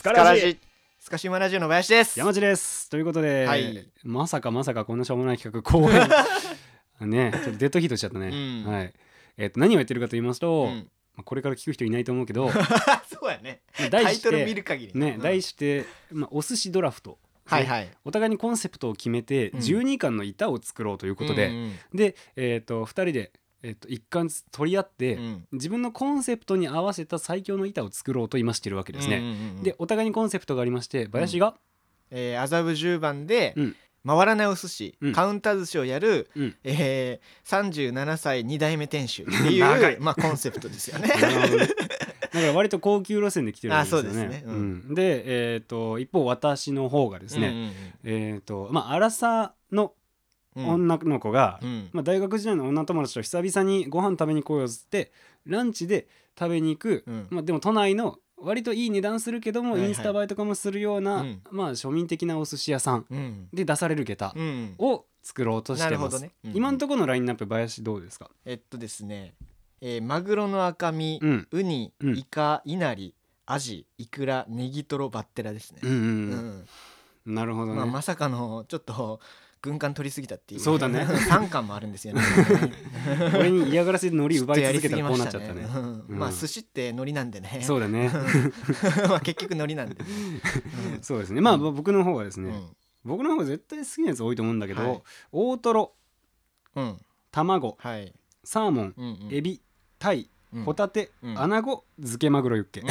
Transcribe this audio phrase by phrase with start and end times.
[0.00, 0.58] スカラジ
[0.98, 2.18] スカシウマラジオの林です。
[2.18, 2.88] 山地です。
[2.88, 3.86] ということで、はい。
[4.02, 6.08] まさかまさかこんなしょうもない企画後編
[7.10, 8.30] ねちょっとデッドヒートしちゃったね、う
[8.70, 8.72] ん。
[8.72, 8.94] はい。
[9.36, 10.88] えっと何をやってるかと言いますと、うん。
[11.16, 12.50] まあこれから聞く人いないと思うけど
[13.12, 13.60] そうやね。
[13.90, 15.20] タイトル見てる限りね、うん。
[15.20, 17.90] 題して、まあ、お寿司ドラフト、はいはい。
[18.06, 19.60] お互いにコンセプトを決めてうん。
[19.60, 23.32] 12巻の板を作ろうということで、うんうんで、えっと2人で、
[23.62, 25.46] えっと一貫取り合って、うん。
[25.52, 29.18] 自分のコンセプトに合わせた最強の板を作ろうと今してるわけですね。
[29.18, 31.54] うんうんうんでお互いにコンセプトがありまして林が、
[32.10, 33.76] えー麻布十番でうん。
[34.06, 35.12] 回らないお寿司うん。
[35.12, 36.56] カウンター寿司をやるうん。
[36.64, 41.08] えー37歳2代目店主っていうまあコンセプトですよね。
[42.32, 44.10] だから割と高級路線で来てるわけですよね。
[44.10, 44.44] ですね。
[44.46, 44.54] うん。
[44.88, 44.94] うん。
[44.94, 45.22] で、
[45.54, 47.72] えー、と一方私の方がですね、うん
[48.04, 49.99] えっ、とまあ荒さのうんうん
[50.56, 51.88] 女の子が、うん。
[51.92, 55.12] まあ、大学時代の女友達と久々にご飯食べに来ようっつって
[55.46, 57.26] ランチで食べに行く、うん。
[57.30, 61.42] まあ、でも都内の割といい値段するけども、インスタ映えとかもするような、うん。
[61.50, 63.48] まあ庶民的なお寿司屋さんうん。
[63.52, 64.74] で出される下駄うん。
[64.78, 66.32] を作ろうとしてます、ね。
[66.44, 66.56] うん。
[66.56, 68.30] 今のところのラインナップ林どうですか？
[68.46, 69.34] えっとですね。
[69.82, 71.48] えーマグロの赤身うん。
[71.50, 72.16] ウニうん。
[72.16, 73.14] イカイナリ
[73.44, 75.80] アジイクラネギトロバッテラですね。
[75.82, 76.66] うん。
[77.26, 79.20] なるほどね、まあまさかのちょっと
[79.62, 80.60] 軍艦取りすぎたっていう。
[80.60, 81.00] そうだね。
[81.00, 82.22] 3巻もあるんですよね。
[83.36, 85.62] 俺に嫌がらせで海苔奪い続けたら こうなっちゃったね。
[85.62, 86.18] ましたねうん。
[86.18, 87.60] まあ寿司って海苔なんでね。
[87.62, 88.10] そうだね。
[89.08, 90.04] まあ結局海苔なんでね。
[91.02, 91.42] そうですね。
[91.42, 92.76] まあ僕の方はですね、うん。
[93.04, 95.02] 僕の方が絶対好きなやつ多いと思うんだけど、はい。
[95.32, 95.92] 大トロ
[96.74, 96.96] うん。
[97.30, 98.14] 卵はい。
[98.42, 99.34] サーモンうんうん。
[99.34, 99.60] エビ
[99.98, 100.64] タイうん。
[100.64, 101.38] ホタテ、うん。
[101.40, 102.82] アナゴ漬けマグロユッケ、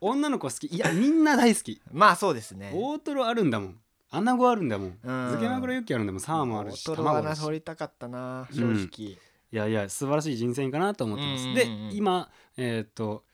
[0.00, 0.66] 女の子好き。
[0.66, 1.80] いやみんな大好き。
[1.92, 2.72] まあそうですね。
[2.74, 3.81] 大トロあるんだもん
[4.14, 4.88] アナゴあるんだもん。
[4.88, 4.96] うん。
[5.02, 7.40] 漬けマグロユッケあるんだもんサーモンあるし卵あるし。
[7.40, 8.74] 取りたかったな正うん。
[8.74, 9.18] 直い
[9.50, 13.24] やいや素晴らしい人選かなと思ってます、うんうんうんで今えーっと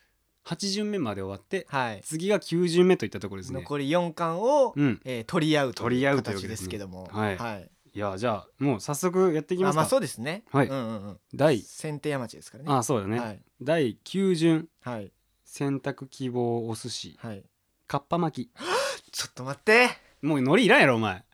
[0.45, 2.01] 8巡目まで終わってはい。
[2.03, 3.61] 次が9巡目といったところですね。
[3.61, 5.01] 残り4巻をうん。
[5.05, 7.09] えー取り合うというわ形ですけども。
[7.13, 7.37] はい。
[7.37, 7.71] はい。
[7.95, 9.81] いやじゃあもう早速やっていきますか。
[9.81, 10.45] あまあそうですね。
[10.51, 10.69] はい。
[10.69, 11.19] うんうんうん。
[11.35, 12.73] 第先手山地ですからね。
[12.73, 13.43] あそうだね、はい。
[13.61, 15.13] 第9巡はい。
[15.45, 17.17] 選択希望お寿司。
[17.19, 17.45] はい。
[17.87, 18.51] かっぱ巻き。
[19.13, 19.89] ちょっと待って
[20.23, 21.25] もう海苔いらんやろお前。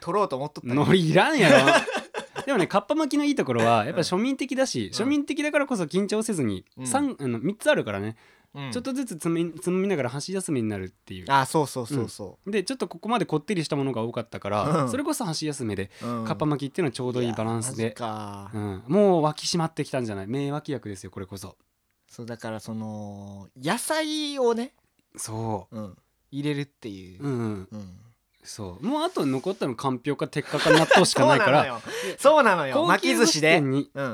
[0.00, 1.56] 取ろうと思っとった海苔いらんやろ。
[2.46, 4.96] でもねかっぱ巻きのいいところはやっぱ庶民的だし、ん。
[4.96, 6.86] 庶民的だからこそ緊張せずに、うん。
[6.86, 8.16] 三あの3つあるからね、
[8.54, 8.70] うん。
[8.72, 11.24] ちょっとずつつみつまみながら箸休めになるっていう。
[11.28, 14.90] あそうそうそうそでちょっとここまでこってりしたものが多かったから、うん。
[14.90, 16.24] それこそ箸休めでううん。
[16.24, 18.50] かっぱ巻きっていうのはちょうどいいバランスで、か。
[18.54, 20.26] うん、もう脇締まってきたんじゃない？
[20.28, 21.56] 名脇役ですよこれこそ。
[22.08, 24.72] そうだからその野菜をね。
[25.16, 25.96] そうん
[26.38, 27.22] 入れるっていう。
[27.22, 28.00] ううん、うん、うん。
[28.42, 28.86] そう。
[28.86, 31.64] もうあと残ったのかんぴょうか鉄火か納豆しかないから。
[31.64, 31.80] そうなのよ。
[32.18, 32.74] そうなのよ。
[32.74, 33.62] 高巻き級寿司で。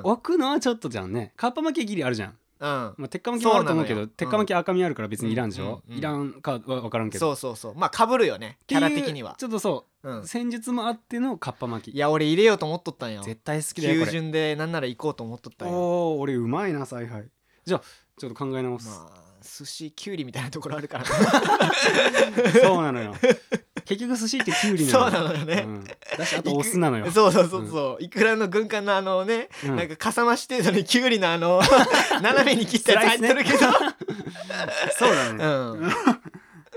[0.03, 1.33] 置くのはちょっとじゃんね。
[1.37, 2.29] かっぱ巻きギリあるじゃん。
[2.31, 2.37] うん。
[2.69, 5.71] まあ、鉄火巻きもあると思うけど鉄火巻き赤身あるから別にいらんでしょ、うん。
[5.71, 5.81] うん。
[5.91, 5.99] うん。
[5.99, 7.27] いらんかは分からんけど。
[7.27, 7.75] そうそうそう。
[7.75, 8.59] まあかぶるよね。
[8.67, 9.35] キャラ的には。
[9.39, 10.09] ちょっとそう。
[10.09, 10.27] う、ん。
[10.27, 11.95] 戦術もあってのかっぱ巻き。
[11.95, 13.23] いや俺入れようと思っとったんよ。
[13.23, 14.11] 絶対好きだよこれ。
[14.11, 15.75] 基準でなんなら行こうと思っとったんよ。
[15.75, 17.25] おお俺うまいな采配。
[17.65, 17.83] じゃあ
[18.17, 21.05] ちょっと考え直す、まあ寿司きゅうりみたいなところあるから。
[21.05, 23.15] そうなのよ。
[23.85, 25.63] 結局寿司ってきゅうりなのそうなのよね。
[25.67, 25.85] うん、
[26.17, 27.11] だしあとお酢なのよ。
[27.11, 29.77] そうそうそうそう、いくらの軍艦のあのね、うん。
[29.77, 31.61] なんかかさ増し程度にきゅうりのあの
[32.23, 33.59] 斜めに切ったやつ入ってるけど、
[34.99, 35.49] そうだね、う
[35.87, 35.91] ん。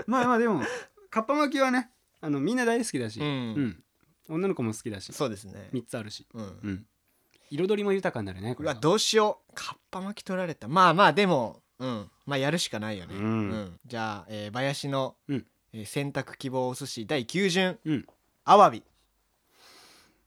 [0.06, 0.62] まあまあでも
[1.10, 1.90] かっぱ巻きはね
[2.20, 3.82] あのみんな大好きだし、うん。
[4.28, 5.70] 女の子も好きだしそうですね。
[5.72, 6.42] 3つあるし、うん。
[6.42, 6.86] うん、
[7.50, 9.54] 彩りも豊かになるねこれどうしよう。
[9.54, 10.66] かっぱ巻き取られた。
[10.66, 12.10] まあまあでもうん。
[12.26, 13.78] まあやるしかないよね、うん。
[13.86, 15.46] じゃあ、えー、林の、うん。
[15.72, 18.06] えー選択希望お寿司第9巡うん。
[18.44, 18.82] アワビ。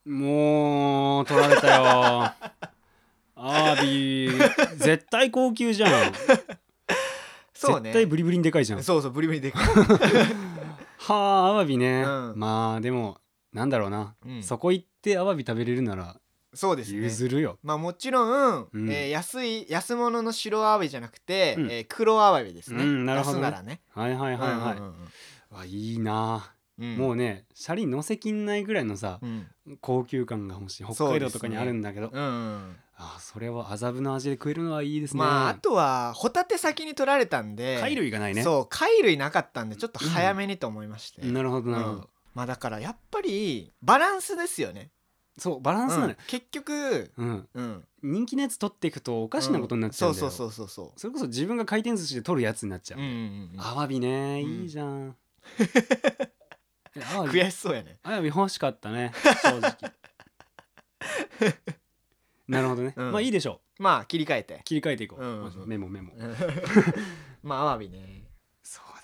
[0.06, 2.34] もう取られたよ。
[3.36, 4.30] アワビ
[4.76, 6.14] 絶対高級じゃん。
[7.53, 7.91] そうね。
[7.91, 8.79] 絶対ブリブリにでかいじゃん。
[8.79, 9.64] はそうそうブリブリでかい、
[11.09, 12.34] あアワビね、うん。
[12.35, 13.20] まあでも
[13.53, 14.44] なんだろうな、うん。
[14.44, 16.20] そこ行ってアワビ食べれるなら
[16.53, 16.99] そうですね。
[17.01, 18.91] 譲るよ、まあもちろん、うん。
[18.91, 21.72] えー安い安物の白アワビじゃなくて、うん。
[21.72, 23.41] えー黒アワビですね、うんなるほどね。
[23.41, 23.81] 出すならね。
[23.90, 24.96] はいはいはいはい、うんうん
[25.51, 26.96] わいいな、うん。
[26.97, 29.47] もうねシャリ乗せきんないぐらいのさう、ん。
[29.81, 30.85] 高級感が欲しい。
[30.85, 35.19] 北海道とかにあるんだけど、うんうんあそれを麻布の味で食えるのはいいですね。
[35.19, 38.43] まああとはホタテ先に取られたんで貝類がないね。
[38.43, 42.07] そう貝類なかったんでちょっと早めにと思いまして、なるほどなるほど、うん。
[42.34, 44.91] まあだからやっぱりバランスですよね、
[45.40, 46.16] そうバランスなのよ。
[46.20, 47.47] うん、結局、うん。
[47.53, 53.62] うん、人気のやつ取っていくとおかしなことになっちゃうんだよ、そうそうそうそうそそれこそ自分が回転寿司で取るやつになっちゃう、う、うんうんうん。
[53.62, 55.16] アワビねうんいいじゃん、
[56.96, 57.97] えアワビ悔しそうやね。
[58.03, 59.76] アワビ欲しかったね正直。
[62.47, 63.12] なるほどね、うん。
[63.12, 63.84] まあいいでしょう。
[63.84, 64.62] まあ切り替えて。
[64.66, 66.14] 切り替えていこう、うんマジメモメモ。
[67.44, 68.24] まあアワビね
[68.64, 68.98] そう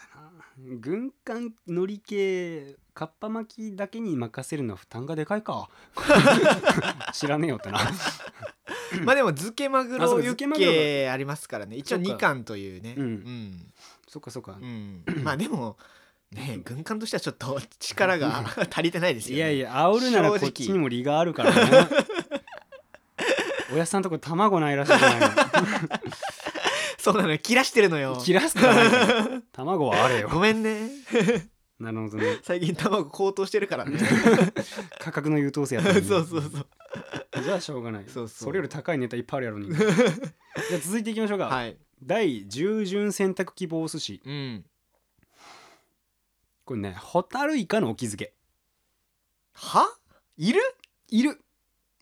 [0.80, 5.70] 軍艦のり系かっぱ巻きだけに任せるのは負担がでかいか。
[7.14, 7.80] 知らねえよってな。
[9.04, 11.76] まあでも漬けマグロユッケありますからね。
[11.76, 12.14] 一応そっか。
[12.14, 12.96] 2貫というね。
[12.98, 13.04] うん。
[13.04, 13.74] うん。
[14.08, 15.04] そっかそっか、うん。
[15.24, 15.78] まあでも
[16.32, 19.38] ね 軍艦としてはちょっと力が足りてないですよね。
[19.38, 21.90] いやいや煽るならこっちにも利があるからね。
[23.74, 25.28] おやっさんとこ卵ないらしいじゃないの
[27.06, 27.38] そうなのよ。
[27.38, 28.19] 切らしてるのよ。
[28.19, 28.98] 切らすからないか
[29.30, 30.30] ら 卵はあれよ。
[30.30, 30.90] ごめんね。
[31.80, 32.40] なるほどね。
[32.42, 34.00] 最近卵高騰してるからね。
[35.00, 36.25] 価格の優等生やったそうのに。
[36.28, 36.48] そうそ
[37.40, 38.54] うじゃあしょうがないそうそう。
[38.54, 41.78] れより高いネタいっぱいあるやろに じゃあ続いていきましょうか、はい。
[42.02, 44.22] 第10巡選択希望寿司。
[44.25, 44.66] うん。
[46.63, 48.34] これねホタルイカのお気づけ。
[49.54, 49.96] は？
[50.38, 50.60] いる？
[51.10, 51.40] いる。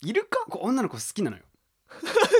[0.02, 0.46] いるか？
[0.50, 1.44] これ女の子好きなのよ。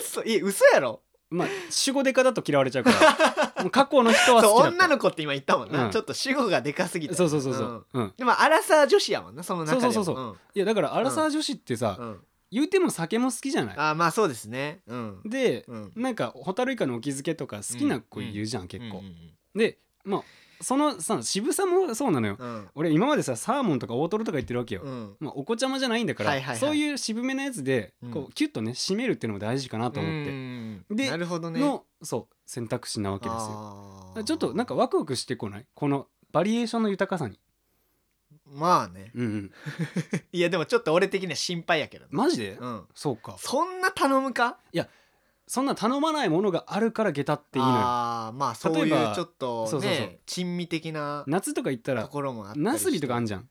[0.06, 1.02] そういや嘘やろ？
[1.34, 3.54] まあ守護デカだと嫌われちゃうから。
[3.64, 4.64] もう過去の人は好きだった。
[4.64, 5.92] そう女の子って今言ったもんな、うん。
[5.92, 7.16] ちょっと主語がでかすぎて。
[7.16, 7.86] そうそうそうそう、ん。
[7.94, 8.14] うん。
[8.18, 9.94] でもアラサー女子やもんなその中でも。
[9.94, 12.08] そうそうそういやだからアラサー女子ってさ、うん。
[12.08, 12.20] うん
[12.54, 13.76] 言うても酒も好きじゃない。
[13.80, 14.82] あーまあそうですね。
[14.86, 15.22] うん。
[15.26, 15.92] で、うん。
[15.96, 19.34] なんかホタルイカのお気づけとか好きな子いるじゃん、結構、うん。
[19.60, 20.24] でまあ
[20.64, 22.38] そのさ渋さもそうなのよ。
[22.40, 22.68] うん。
[22.74, 25.16] 俺今までさサーモンとか大トロとか言ってるわけよ、うん。
[25.20, 26.58] まあ、お子ちゃまじゃないんだから、はいはいはい。
[26.58, 28.12] そういう渋めなやつでうん。
[28.12, 31.60] こうキュッとね締めるっていうのも大事かなと思って、うんでなるほどね。
[31.60, 34.24] のそう選択肢なわけですよ。
[34.26, 35.66] ちょっとなんかワクワクしてこない？
[35.74, 37.40] このバリエーションの豊かさに。
[38.46, 39.12] まあね。
[39.16, 39.52] うんうん。
[40.32, 42.10] いやでもちょっと俺的には心配やけどね。
[42.12, 42.84] マジで、うん。
[42.94, 43.36] そうか。
[43.40, 44.58] そんな頼むか？
[45.54, 47.76] そんな頼まないものがあるから下駄っていいのよ。
[47.78, 50.00] ああまあそうい例えばうちょっとそうそうそう。
[50.08, 53.48] ね珍味的な夏とか行ったとらころもあったりナスビとかあんじゃん。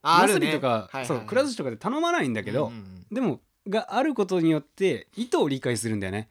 [0.00, 2.70] ナスビとか、そうくら寿司とかで頼まないんだけど、
[3.10, 6.28] でもがあることによって意図を理解するんだよね。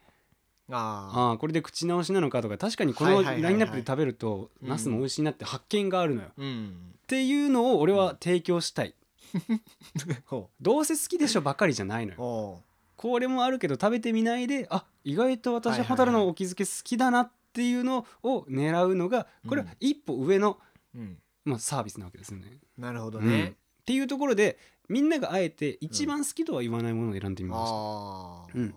[0.70, 3.42] うんあああこれで口直しなのかとか確かにこのはいはいはいはい。
[3.42, 6.94] ラインナップで食べるとうんナスも美味しいなって発見があるのよ、っあうん。
[7.06, 8.94] ていうのを俺は提供したい。
[10.24, 12.22] ほどうせ好きでしょばかりじゃないのうよ。
[12.22, 12.62] お
[12.96, 20.58] これもあるけど食べてみないであ意外と私ホタルのお気づけ好きだなっていうのを狙うのがこれは一歩上の、
[20.94, 21.18] ううん。
[21.44, 22.58] まあ、サービスなわけですよね。
[22.76, 23.26] なるほどうん。
[23.26, 23.54] っね
[23.84, 24.58] ていうところで
[24.88, 27.74] みんながあえて一番好きとは言わないものを選んでみました。
[27.74, 28.74] ああうん。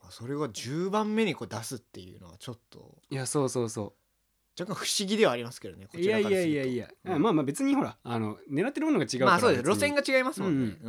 [0.00, 2.98] まあそれが10番目にこう出すっていうのはちょっと。
[3.10, 3.94] いやそうそうそ
[4.58, 7.22] 若干不思議ではありますけどねいやいやいやいや、うん。
[7.22, 9.64] まあまあ別にほらあの狙ってるものが違うからまあそうです。
[9.64, 10.88] 路線が違いますもんね、う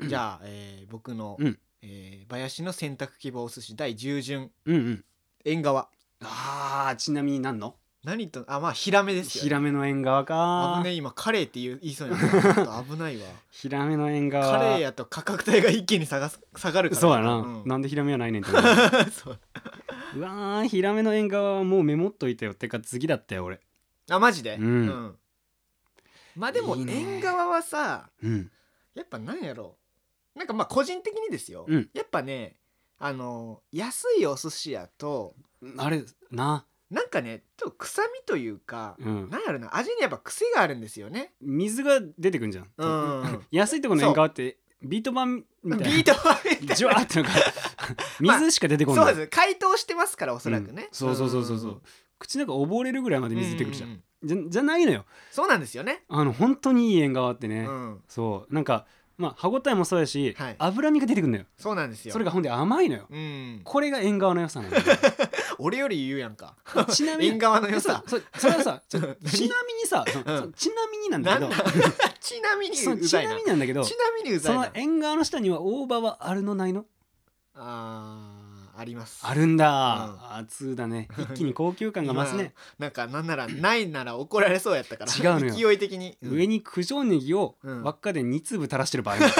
[0.00, 0.08] うん。
[0.08, 4.50] じゃあ、えー僕の、うんえー林の選択希望寿司第10順。
[4.66, 5.04] うんうん。
[5.44, 5.88] 縁側。
[6.22, 7.74] あーちなみに何の？
[8.04, 10.78] 何とあまあヒラメですよヒラメの縁側か。
[10.82, 12.40] 危ねえ今カレーって言う言いそうになった。
[12.54, 13.26] ちょっと危ないわ。
[13.50, 14.58] ヒラメの縁側。
[14.58, 17.62] カレーやと価格帯が一気に下がす下がるからそうやな、ん。
[17.64, 18.62] なんでヒラメはないねんって思う
[19.10, 19.38] そう。
[20.16, 22.52] うわーヒラメの縁側はもうメモっといたよ。
[22.52, 23.60] ってか次だったよ俺。
[24.10, 24.56] あマジで？
[24.56, 25.16] うん。
[26.36, 26.94] まあでもいいね。
[26.94, 28.50] 縁側はさうん。
[28.94, 29.76] やっぱなんやろ
[30.34, 31.90] なんかまあ個人的にですよ、うん。
[31.94, 32.56] やっぱね
[32.98, 35.34] あの安いお寿司屋と
[35.76, 36.66] あれな。
[36.90, 39.30] なんかねちょっと臭みというか、うん。
[39.30, 41.32] なんやろな味にやっぱ癖があるんですよね。
[41.40, 43.46] 水が出てくんじゃん、うん。
[43.50, 45.78] 安いとこの縁側ってビート板みたいな。
[45.78, 47.40] ビート板みたいジュワーってなんか
[48.20, 49.28] 水しか出てこない、そうです。
[49.28, 50.88] 解凍してますからおそらくね、うん。
[50.92, 51.82] そうそうそうそうそう、
[52.18, 55.06] 口の中溺れるぐらいまで水出てくるじゃん、うううじゃじゃないのよ。
[55.30, 58.54] そうなんですよね、あの本当にいい縁側ってね、うん、そう。
[58.54, 58.86] なんか
[59.22, 60.56] まあ歯ごたえもそうやし、はい。
[60.58, 61.44] 脂身が出てくるのよ。
[61.56, 62.12] そうなんですよ。
[62.12, 63.06] それがほんで甘いのよ。
[63.08, 63.60] うん。
[63.64, 64.82] これが縁側の良さなのよ。
[65.58, 66.56] 俺より言うやんか。
[66.90, 68.02] ちなみに縁側の良さ。
[68.06, 69.06] そうそれはさ ちちな
[69.64, 70.52] みにさ、そうん。
[70.52, 71.64] ちなみになんだけどなんだ？
[72.20, 74.64] ちなみにそうちざいなみになんだけどちなみにうざいな。
[74.64, 76.84] その縁側の下には大葉はあるのないの？
[77.54, 78.41] あー
[78.76, 79.20] あります。
[79.22, 80.76] あるんだ、うん。
[80.76, 81.08] だね。
[81.18, 85.54] 一気に高級感が増すね、 今なんかなんならないなら怒られそうやったから違うのよ。
[85.54, 86.32] 勢い的に、うん。
[86.32, 87.82] 上に九条ネギをうん。
[87.82, 89.22] 輪っかで2粒垂らしてる場合も。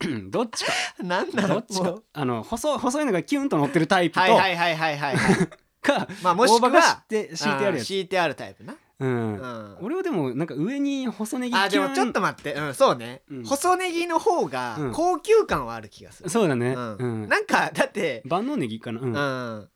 [0.30, 0.72] どっちか。
[1.02, 1.96] なんならどっちか。
[2.12, 5.48] あの細い細いのがキュンと乗ってるタイプと、はいはいはいはいはいはい。
[5.82, 7.86] かまあもしく大葉が敷いてあるやつ。
[7.86, 9.34] 敷いてあるタイプな、うん。
[9.34, 9.76] うん。
[9.80, 13.44] 俺はでもなんか上に細ネギあでもちょっと待って、うん、そうね、うん。
[13.44, 14.92] 細ネギの方がうん。
[14.92, 16.96] 高級感はある気がする、そうだね、うん。
[16.96, 17.28] うん。
[17.28, 19.12] なんかだって、万能ネギかな、うん。
[19.12, 19.18] う
[19.62, 19.68] ん。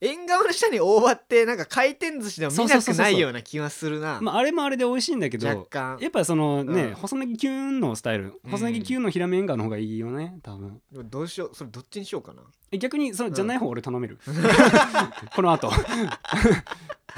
[0.00, 4.20] 縁側の下に大葉ってなんか回転寿司でも見なくないような気がするな。
[4.22, 5.98] まあ、あれもあれで美味しいんだけど若干。
[6.00, 6.94] やっぱそのね、うん。
[6.94, 8.40] 細ネギキュンのスタイル。
[8.44, 8.50] うん。
[8.50, 10.38] 細ネギキュンのヒラメンガーの方がいいよね。
[10.44, 10.80] 多分。
[10.92, 11.50] どうしよう？
[11.52, 12.42] それどっちにしようかな。
[12.70, 14.18] え逆にそのじゃない方俺頼める、
[15.34, 15.68] この後。
[15.68, 15.76] あ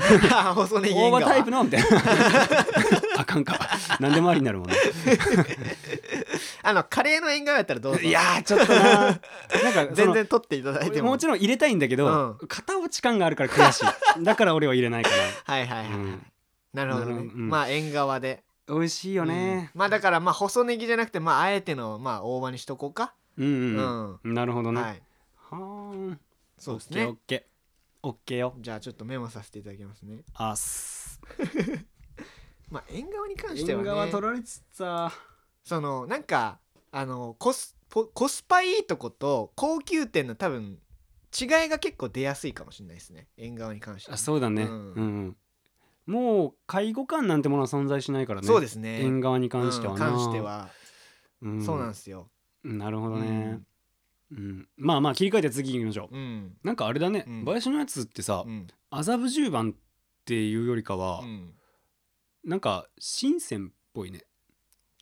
[0.55, 1.65] 細ネギ大葉タイプの？
[1.65, 1.87] みたいな。
[3.19, 3.59] あかんか。
[4.01, 4.77] 何でもありになるもんね。
[6.63, 8.01] あのカレーの縁側やったらどうぞ。
[8.01, 9.21] いやーちょっとななんか
[9.93, 11.11] 全然取っていただいても。
[11.11, 14.25] もちろん入れたいんだけど、う片落ち感があるから悔しい。
[14.25, 15.11] だから俺は入れないか
[15.45, 15.93] はいはいはい、はい。
[15.93, 16.27] うん。
[16.73, 17.49] なるほどね、うん。
[17.49, 18.43] まあ縁側で。
[18.69, 19.71] な美味しいよね。
[19.75, 19.81] うん。
[19.81, 23.13] まあだからまあ細ネギじゃなくてまああえてのまあ大葉にしとこうか。
[23.39, 25.03] うんうん、うん、なるほどね、はい。
[25.51, 26.17] はあ
[26.59, 27.50] そうですオッケーオねッケー
[28.03, 28.55] オッケーよ。
[28.59, 30.23] じゃあちょっとメモさせていただきますね。
[30.35, 31.21] あっす。
[32.71, 35.13] まあ縁側に関しては縁ね側取られつつさ。
[35.63, 36.61] そのなんか
[36.93, 40.79] あのコスポコスパいいとこと高級店の多分
[41.39, 43.29] 違いが結構出やすいかもしれないですね。
[43.37, 45.37] 縁側に関してはあそうだね、ううんんうん。
[46.07, 48.47] もう介護官なんてものは存在しないからね。
[48.47, 49.03] そうですね。
[49.03, 50.71] 縁側に関してはな、うん関しては、
[51.43, 51.65] うん。
[51.65, 52.31] そうなんですよ。
[52.65, 53.61] なるほどね、
[54.31, 54.69] うん。
[54.77, 56.57] まあまあ切り替えて次行きましょう、うん。
[56.63, 57.45] なんかあれだね、うん。
[57.45, 58.67] 林のやつってさうん。
[58.91, 59.75] 麻布十番っ
[60.25, 61.55] ていうよりかはう、ん。
[62.45, 64.25] なんか深センっぽいね。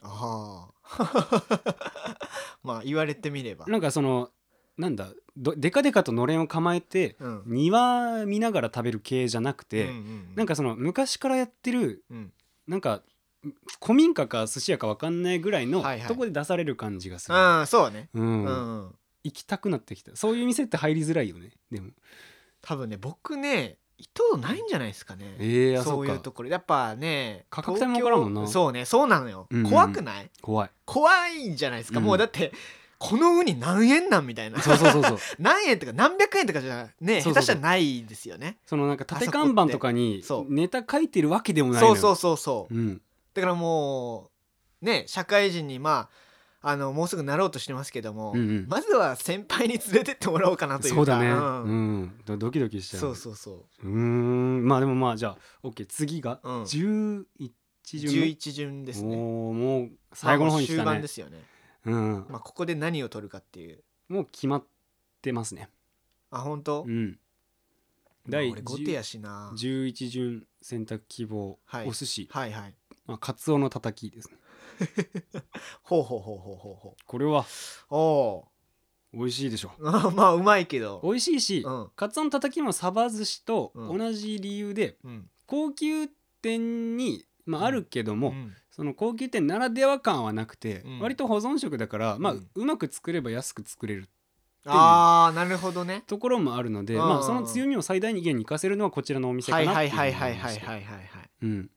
[0.02, 1.76] ああ
[2.62, 3.66] まあ言われてみれば。
[3.66, 4.30] なんかその
[4.76, 7.42] なんだどでかでかとのれんを構えてうん。
[7.46, 12.32] 庭見ながら食べる系じゃなくて、うんうんなんかその昔からやってるうん。
[12.66, 13.02] なんか
[13.82, 16.08] 古民家か寿司屋か分かんないぐらいのはいはい。
[16.08, 18.08] とこで出される感じがする、ああそうね。
[18.14, 18.94] うんうん
[19.28, 20.14] 行きたくなってきた。
[20.16, 21.50] そういう店って入りづらいよね。
[21.70, 21.90] でも。
[22.60, 25.36] 多分ね僕ね伊藤ないんじゃないですかね。
[25.38, 26.48] ええあそそういうところ。
[26.48, 28.46] やっぱね価格帯もわからんもんな。
[28.46, 29.70] そうねそうなのよ、うんうん。
[29.70, 30.30] 怖くない？
[30.40, 30.70] 怖い。
[30.84, 32.04] 怖いんじゃないですか、うん。
[32.04, 32.52] もうだって
[32.98, 34.60] このウニ何円なんみたいな。
[34.60, 35.18] そうそうそうそう。
[35.38, 38.58] 何円とか何百円とかじゃね下手したらないですよね。
[38.66, 42.74] そのなんか縦看板とかにネタ書いてるわけでもないそうそうそうそう。
[42.74, 43.02] うん。
[43.34, 44.30] だからも
[44.82, 46.27] うね社会人にまあ
[46.60, 48.66] あのもうすぐなろうとしてますけども、うんうん。
[48.68, 50.96] まずは先輩に連れてってもらおうかなというか。
[50.96, 51.28] そうだね。
[51.28, 51.34] ん。
[51.34, 51.72] う
[52.02, 52.20] ん。
[52.24, 53.00] ドドキドキしちゃう。
[53.00, 53.86] そうそうそう。
[53.86, 54.66] うーん。
[54.66, 56.62] まあでもまあじゃあ OK 次がうん。
[56.62, 57.26] 11
[57.98, 59.16] 順目？11順ですね。
[59.16, 60.84] おーもう最後の方に来たね。
[60.84, 61.38] 盤ですよね、
[61.84, 62.26] うん。
[62.28, 63.82] まあ、ここで何を取るかっていう。
[64.08, 64.64] もう決まっ
[65.22, 65.70] てますね。
[66.30, 67.18] あ本当、うん。
[68.24, 69.52] まあ第俺5手やしな。
[69.56, 71.88] 11順選択希望はい。
[71.88, 72.28] お寿司。
[72.32, 72.74] はいはい。
[73.06, 74.37] まあカツオのたたきですね
[75.82, 77.40] ほうほうほうほうほうほこれは。
[77.40, 77.44] う。
[77.90, 78.48] お
[79.12, 79.72] 美味しいでしょ。
[79.78, 79.82] お
[80.12, 81.00] まあうまいけど。
[81.02, 81.90] 美味しいしうん。
[81.96, 83.98] カツオのたたきもサバ寿司とうん。
[83.98, 85.30] 同じ理由でうん。
[85.46, 86.08] 高級
[86.42, 88.54] 店にまああるけどもうん。
[88.70, 91.00] その高級店ならでは感はなくてうん。
[91.00, 92.50] 割と保存食だからまあうん。
[92.54, 94.08] うまく作れば安く作れる
[94.66, 96.02] あーなるほどね。
[96.06, 97.00] ところもあるのでうん。
[97.00, 101.30] まあその強みを最大限に生かせるのはこちらのお店かはないってはいいうふうに思いましたはいはいはいはいはいはい。
[101.42, 101.70] うん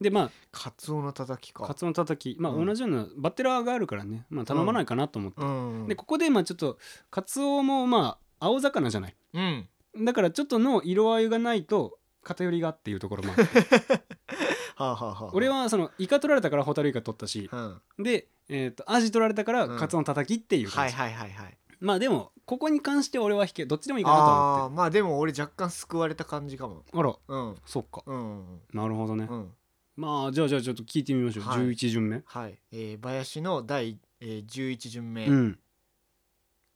[0.00, 1.66] でまあカツオのたたきか。
[1.66, 2.36] カツオのたたき。
[2.38, 2.66] まあうん。
[2.66, 4.26] 同じようなバッテラーがあるからね。
[4.30, 5.42] まあ頼まないかなと思って。
[5.42, 5.44] う
[5.84, 5.88] ん。
[5.88, 6.78] でここでまあちょっと
[7.10, 9.16] カツオもまあ青魚じゃない。
[9.34, 9.68] うん。
[10.04, 13.42] だからちょっとの色合いがないと偏りがっていうところもあって。
[14.76, 17.50] はあはあはあ俺はそのイカ取られたからホタルイカ取ったし。
[17.52, 17.82] うん。
[17.98, 19.78] で、えー、とアジ取られたからうん。
[19.78, 21.58] カツオのたたきっていうはいはいはいはい。
[21.80, 26.82] まあでもここに関して俺は引けどっちでもいいかなとあ思っあーまあでも俺若干救われた感じかも。
[26.82, 27.16] てあら。
[27.26, 27.56] うん。
[27.66, 28.04] そっか。
[28.06, 28.60] うん。
[28.72, 29.52] なるほどね、うん
[29.98, 31.58] まあじゃあじゃあちょっと聞いてみましょう、はい。
[31.58, 32.22] 11巡目。
[32.24, 32.56] はい。
[32.70, 35.26] えー林の第えー11巡目。
[35.26, 35.58] うん。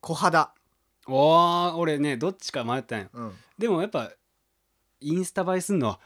[0.00, 0.52] 小肌。
[1.06, 3.08] おー俺ねどっちか迷ったんよ。
[3.12, 3.32] うん。
[3.56, 4.10] でもやっぱ
[5.00, 6.00] インスタ映えすんのは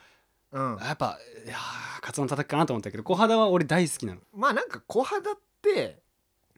[0.53, 0.77] うん。
[0.77, 4.21] やっぱいやーカツオのたたきかなと思ったけど小肌は俺大好きなの。
[4.35, 6.03] まあなんか小肌って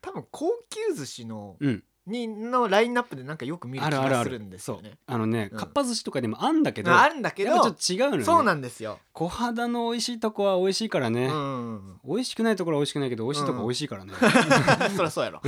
[0.00, 4.14] 多分高級寿司のうんにのラインナップでなんかよく見る気あるあるある。
[4.18, 4.98] がするんですよね。
[5.06, 5.58] あのね、うん。
[5.58, 8.24] かっぱ寿司とかでもあんだけどああるんだけどちょっと違うのよね。
[8.24, 8.98] そうなんですよ。
[9.12, 11.32] 小肌の美味しいとこは美味しいからね、うん。
[11.32, 14.14] うんうん美味しくないところは美味しくないけど美味しいとこは美味しいからね、
[14.96, 15.42] そりゃそうやろ。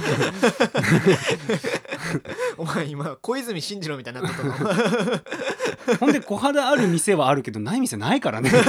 [2.58, 4.52] お前今小泉進次郎みたいになってたの
[5.98, 8.50] ほんで小肌ある店はあるけどない店ないからね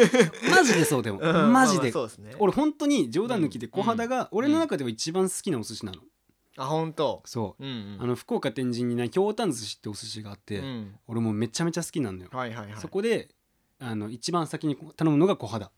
[0.50, 1.52] マジでそうでも、うん。
[1.52, 2.34] マジで、まあまあそうですね。
[2.38, 6.00] 俺本当に冗談抜きで小肌が俺の中では一番好きなお寿司なの、
[6.58, 7.22] あ本当？
[7.24, 7.64] そう。
[7.64, 7.98] うんうん。
[8.00, 10.94] あの福岡天神にねひょうたん寿司ってお寿司があって、うん。
[11.06, 12.80] 俺もうめちゃめちゃ好きなのよ、はいはいはい。
[12.80, 13.30] そこで
[13.78, 15.70] あの一番先に頼むのが小肌、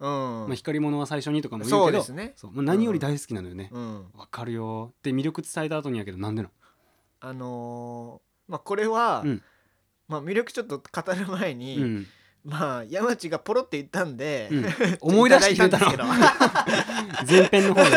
[0.00, 0.10] うん。
[0.10, 2.32] まあ、光り物は最初にとかも言そううけどですね。
[2.36, 2.52] そう。
[2.52, 3.70] まあ、何より大好きなのよね。
[3.72, 4.04] うん。
[4.14, 4.94] わ、かるよ。
[5.02, 6.50] で魅力伝えた後にやけどなんでの？
[7.20, 9.42] あのーまあこれはうん。
[10.08, 12.06] まあ魅力ちょっと語る前うにん、
[12.44, 14.66] まあ山内がポロって言ったんでうん、
[15.00, 15.94] 思い出してくれたの。
[15.94, 17.96] いだいたんです前編の方でね。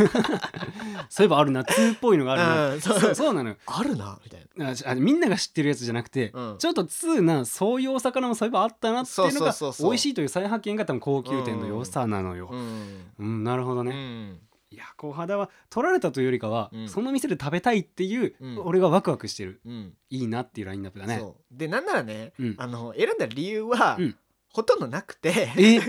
[1.08, 1.62] そういえばあるな。
[1.62, 3.00] 2っぽいのがあるな、うんそう。
[3.00, 3.50] そうそうなの。
[3.50, 4.70] よけどあるなみたいな。
[4.70, 6.56] ああみんなが知ってるやつじゃなくて、うん。
[6.58, 9.90] ちょっと2なそういうお魚もそういえばあったなっていうのそうそがうそうそう。
[9.90, 13.06] 美味しいという再発見が多分高級店の良さなのよ、うん。
[13.18, 13.44] うん。
[13.44, 14.32] なるほどうね、ん。
[14.34, 14.36] い
[14.80, 16.88] や小肌は取られたというよりかは、うん。
[16.88, 18.58] その店で食べたいっていう、うん。
[18.66, 19.60] 俺がワクワクしてる。
[19.64, 19.94] うん。
[20.10, 21.18] いいなっていうラインナップだね。
[21.18, 21.56] そう。
[21.56, 22.54] でなんならねうん。
[22.58, 24.16] あの選んだ理由はうん。
[24.52, 25.80] ほとんどなくてえ？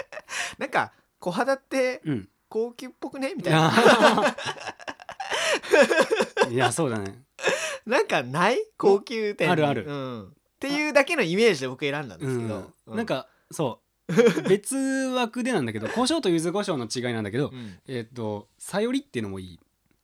[0.58, 2.28] なんか小肌ってうん。
[2.48, 3.34] 高級っぽくね？
[3.36, 3.72] みたいな。
[6.50, 7.22] いやそうだね。
[7.84, 8.58] なんかない？
[8.78, 9.52] 高級店に。
[9.52, 9.84] あるある。
[9.86, 12.72] うん、っていうだけのイメージで僕選んだんでうすけど、ん。
[12.86, 13.85] うなん、かそう
[14.48, 17.78] 別枠でなんだけど胡椒と柚子胡椒の違いなんだけどうん。
[17.86, 19.60] えっとさよりっていうのもいい。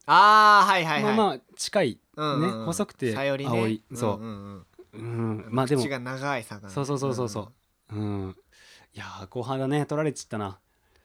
[0.06, 2.66] ああはいはいはい、まあまあ近いうんうんうん。
[2.66, 3.58] 細くてさよりね。
[3.58, 3.84] 青い。
[3.94, 5.00] そうんんうん。
[5.00, 5.02] う。
[5.02, 5.48] ん。
[5.50, 7.52] まあでも口が長い魚そうそうそうそうそ
[7.90, 7.94] う。
[7.94, 8.36] うん。
[8.94, 10.58] いやー後半だね取られちったな。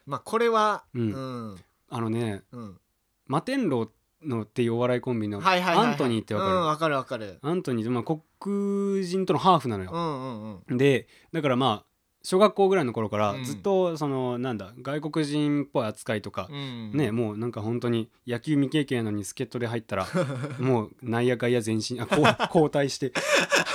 [0.05, 1.55] まあこれはううん。
[1.89, 2.79] あのねうん、
[3.27, 3.91] 摩天楼
[4.23, 5.87] のっていうお笑いコンビのはいはいはいはい。
[5.91, 7.39] アントニーってわかる、うんわかるわかる。
[7.41, 10.77] アントニー、まあ、黒人とのハーフなのよ、うんうんうん。
[10.77, 11.86] でだからまあ
[12.27, 13.43] 小学校ぐらいの頃からうん。
[13.45, 16.91] ずっとその、なんだ外国人っぽい扱いとか、うん。
[16.91, 20.07] ねもうなんか本当に野球未経験なのに助っ人で入ったら
[20.59, 22.07] もう内野外野全身あ
[22.53, 23.13] 交代して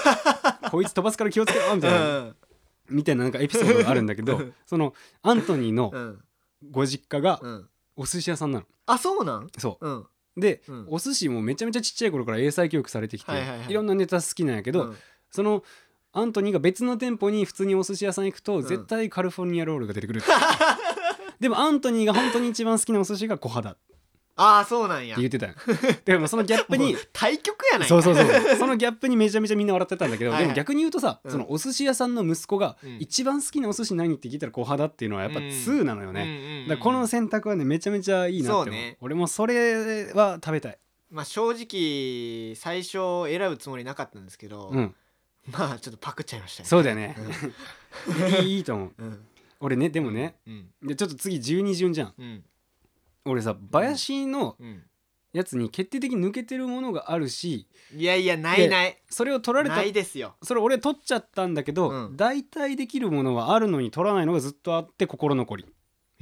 [0.70, 2.36] こいつ飛ばすから気をつけろみたいな、うん。
[2.90, 4.92] みたいななんかエピソードがあるんだけど その
[5.22, 6.22] アントニーのうん。
[6.70, 7.68] ご実家がうん。
[7.96, 8.66] お寿司屋さんなの。
[8.84, 9.48] あそうなん？
[9.56, 9.88] そう。
[9.88, 9.98] ん。
[10.00, 10.06] う
[10.36, 10.86] で、うん。
[10.90, 13.58] お寿司もめちゃめちゃちっちゃい頃から英才教育されてきて、はいいはい。
[13.60, 14.96] はいろんなネタ好きなんやけど、うん。
[15.30, 15.64] その
[16.12, 18.62] アントニーが別の店舗に普通にお寿司屋さん行くと、ん。
[18.62, 20.22] 絶対カリフォルニアロールが出てくる
[21.40, 23.92] でもアントニーが本当に一番好きなお寿司が小肌って
[24.36, 25.16] ああそうなんや。
[25.16, 25.54] 言ってたよ。
[26.04, 28.56] でもそのギャップに 対局やないそうそうそう。
[28.56, 30.44] そのギャップにめちゃめちゃみんな笑ってたんだけどはいはい。
[30.46, 31.30] でも逆に言うとさ、うん。
[31.30, 32.96] そのお寿司屋さんの息子がうん。
[32.98, 35.46] 一番好きなお寿司何って聞いたら小肌っていうのはやっぱうん。
[35.46, 38.96] 2なのよね、ねだからこの選択はねめちゃめちゃいいなってね。
[39.00, 40.78] 俺もそれは食べたい。
[41.10, 44.94] まあ正直最初選ぶつもりなかったんですけど、うん
[45.50, 46.68] まあちょっとパクっちゃいましたね。
[46.68, 47.16] そうだよね。
[48.42, 48.92] いい いいと思う。
[48.98, 49.06] うん。
[49.08, 49.26] うん
[49.64, 50.66] 俺ねでもねうん。
[50.82, 52.14] でちょっと次12順じゃん。
[52.18, 52.44] うん。
[53.24, 54.82] 俺さ林のうん。
[55.32, 59.00] やつに決定的に抜けてるものがあるしいやいやないない。
[59.08, 60.34] それを取られたないですよ。
[60.42, 62.16] それ俺取っちゃったんだけど、うん。
[62.16, 65.64] 代替できるものはあるのに取らないのがずっとあって心残り。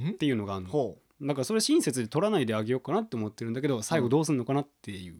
[0.01, 0.09] ん？
[0.11, 0.71] っていうのがあるの。
[0.71, 1.27] ほう。
[1.27, 5.15] だからそれ親切で取らないであげようかなって思ってるんだけど最後どうすんのかなっていう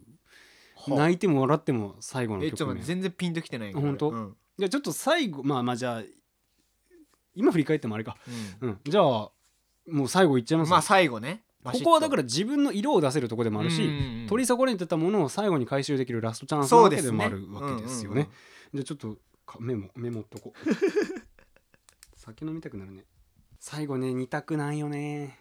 [0.88, 4.10] 泣いても笑っても最後のえちょっと曲名待って全然ピンときてないあ本当？
[4.10, 4.36] うん。
[4.58, 6.02] じゃあちょっと最後まあまあじゃあ
[7.34, 8.16] 今振り返ってもあれか、
[8.60, 8.68] うん。
[8.68, 10.70] うん、じゃあもう最後いっちゃいます？
[10.70, 11.44] まあ最後ね。
[11.64, 18.28] ここはだから自分の色を出せるとこでもあるし、し取り損ねてたものを最後に回収できるラストチャンスなわけですもあるわけですよね。
[18.74, 19.16] じゃあちょっと
[19.46, 20.74] かメモメモっとこう。
[22.18, 23.04] 酒飲みたくなるね。
[23.60, 25.38] 最後ね二択なんよね。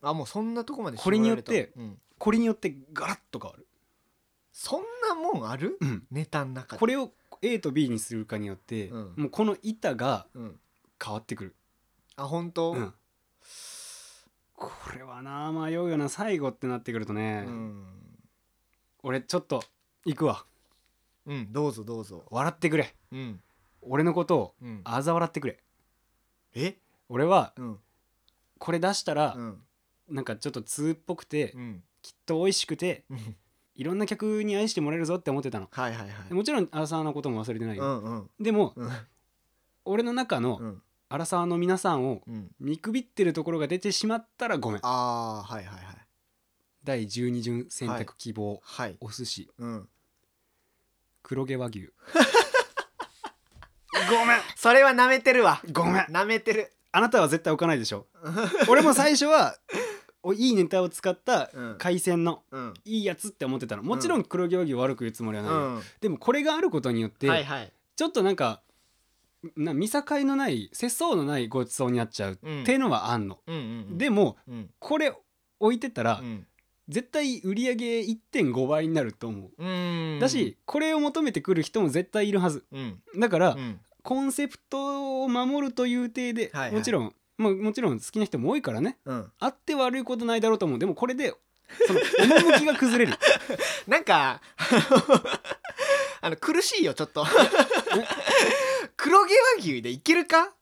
[0.00, 1.98] あもうそんなとこまでこれによってうん。
[2.18, 3.66] これによってガラッと変わる、
[4.52, 5.78] そんなもんある？
[5.80, 6.80] うん、ネタの中で。
[6.80, 9.14] これを A と B にするかによって、うん。
[9.16, 10.58] もうこの板がうん。
[11.04, 11.56] 変わってくる、
[12.14, 12.74] あ本当？
[12.74, 12.94] うん、
[14.54, 17.84] これはな迷うよな最後ってなってくるとね、うん。
[19.02, 19.64] 俺ちょっと
[20.04, 20.44] 行くわ。
[21.26, 22.24] うんどうぞどうぞ。
[22.30, 22.94] 笑ってくれ。
[23.10, 23.40] うん。
[23.80, 24.80] 俺のことをうん。
[24.84, 25.58] あざ笑ってくれ。
[26.54, 26.76] え？
[27.08, 27.78] 俺はうん。
[28.60, 29.58] これ出したらう、ん。
[30.08, 31.82] なんかちょっと通っぽくて、うん。
[32.00, 33.36] きっと美味しくてうん
[33.74, 35.68] いろんな客に愛してもらえるぞって思ってたの。
[35.70, 36.34] はいはいはい。
[36.34, 38.30] もちろんアラサーのことも忘れてないよ、うんうん。
[38.40, 38.90] でもうん。
[39.84, 40.82] 俺の中のうん。
[41.08, 42.50] アラサーの皆さんをうん。
[42.60, 44.80] 見くびってるところが出てしまったらごめん。
[44.82, 45.96] ああはいはいはい。
[46.84, 48.96] 第12順選択希望、はい。
[49.00, 49.50] お寿司。
[49.58, 49.88] うん。
[51.22, 51.92] 黒毛和牛。
[54.10, 54.40] ごめん。
[54.56, 55.62] それは舐めてるわ。
[55.72, 56.02] ごめん。
[56.04, 56.72] 舐めてる。
[56.90, 58.06] あなたは絶対置かないでしょ。
[58.68, 59.56] 俺も最初は
[60.22, 61.76] おいいネタを使ったうん。
[61.78, 62.74] 海鮮のうん。
[62.84, 63.82] いいやつって思ってたの。
[63.82, 65.52] もちろん黒毛和牛悪く言うつもりはない。
[65.52, 65.82] よ、うん。
[66.00, 67.72] でもこれがあることによって、はいはい。
[67.96, 68.62] ちょっとなんか
[69.56, 72.62] な見境のない節操のないごちそうになっちゃううん。
[72.62, 73.58] っていうのはあんの、うんう
[73.94, 74.70] んでもうん。
[74.78, 75.12] これ
[75.58, 76.46] 置いてたら、うん。
[76.88, 80.18] 絶対売り上げ1.5倍になると思う、うん。
[80.20, 82.64] だしこれを求めてくる人も絶対いるはず。
[82.72, 83.00] うん。
[83.18, 83.80] だから、うん。
[84.02, 86.72] コンセプトを守るという体で、はいはい。
[86.72, 88.98] もちろん、まあ、もちろん好きな人も多いからね。
[89.04, 89.32] うん。
[89.38, 90.78] あって悪いことないだろうと思う。
[90.78, 91.34] でもこれで
[91.86, 92.00] その
[92.36, 93.18] 趣が崩れる。
[93.88, 94.40] なんか
[96.20, 97.26] あの苦しいよちょっと。
[98.96, 100.52] 黒毛和牛でいけるか？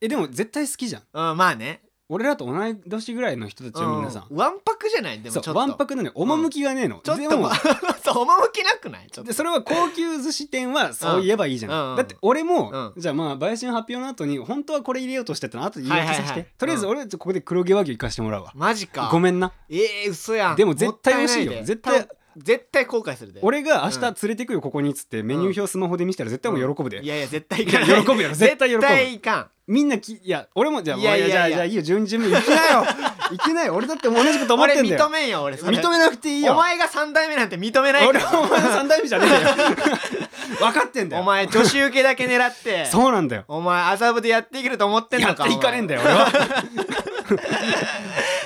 [0.00, 1.02] えでも絶対好きじゃん。
[1.30, 4.36] うんまあね俺らと同い年ぐらいの人たちは皆さん、うん。
[4.36, 5.20] わんぱくじゃない？
[5.20, 5.50] でもちょっと。
[5.50, 6.12] そうわんぱくなのよ。
[6.14, 7.54] 趣がねえの、でもちょっとま
[8.04, 9.08] そう趣なくない？
[9.10, 9.28] ちょっと。
[9.28, 11.90] でそれは高級寿司店はそう言えばいいじゃん、うん。
[11.90, 11.96] うん。
[11.96, 13.00] だって俺も、うん。
[13.00, 16.48] じゃあまあ林の発表の後に本当はこれ入れようとしてたの後で言い訳させて、はいはいはい。
[16.58, 18.52] とりあえず俺ここで黒毛和牛行かしてもらうわ。
[18.54, 19.08] マジか。
[19.10, 19.52] ごめんな。
[19.68, 20.56] ええ嘘やん。
[20.56, 21.52] でも絶対美味しいよ。
[21.52, 21.66] もったなで。
[21.66, 23.40] 絶対多分絶対後悔するで。
[23.42, 27.88] 俺が明日連れてくよここにっつってメニュー表スマホで見せたら絶対もう喜ぶで、いやいや絶対いかんい。
[27.88, 28.82] や 喜ぶやろ絶対喜ぶ。
[28.82, 31.34] 絶対いかんみんなきいや俺もじゃあいやいやいや。
[31.34, 32.86] じゃあじゃあいいよ順順目行きなよ。
[33.32, 33.74] 行きなよ。
[33.74, 34.96] 俺だって同じこと思ってんだよ。
[34.96, 35.56] 俺認めんよ俺。
[35.56, 36.52] それ認めなくていいよ。
[36.52, 38.20] お前が3代目なんて認めないから。
[38.30, 39.38] 俺はお前の三代目じゃねえよ。
[40.60, 41.22] 分かってんだよ。
[41.22, 42.86] お前女子受けだけ狙って。
[42.86, 43.44] そうなんだよ。
[43.48, 46.28] お前麻布でやっていけると思ってんやってのかいかねえんだよ俺は。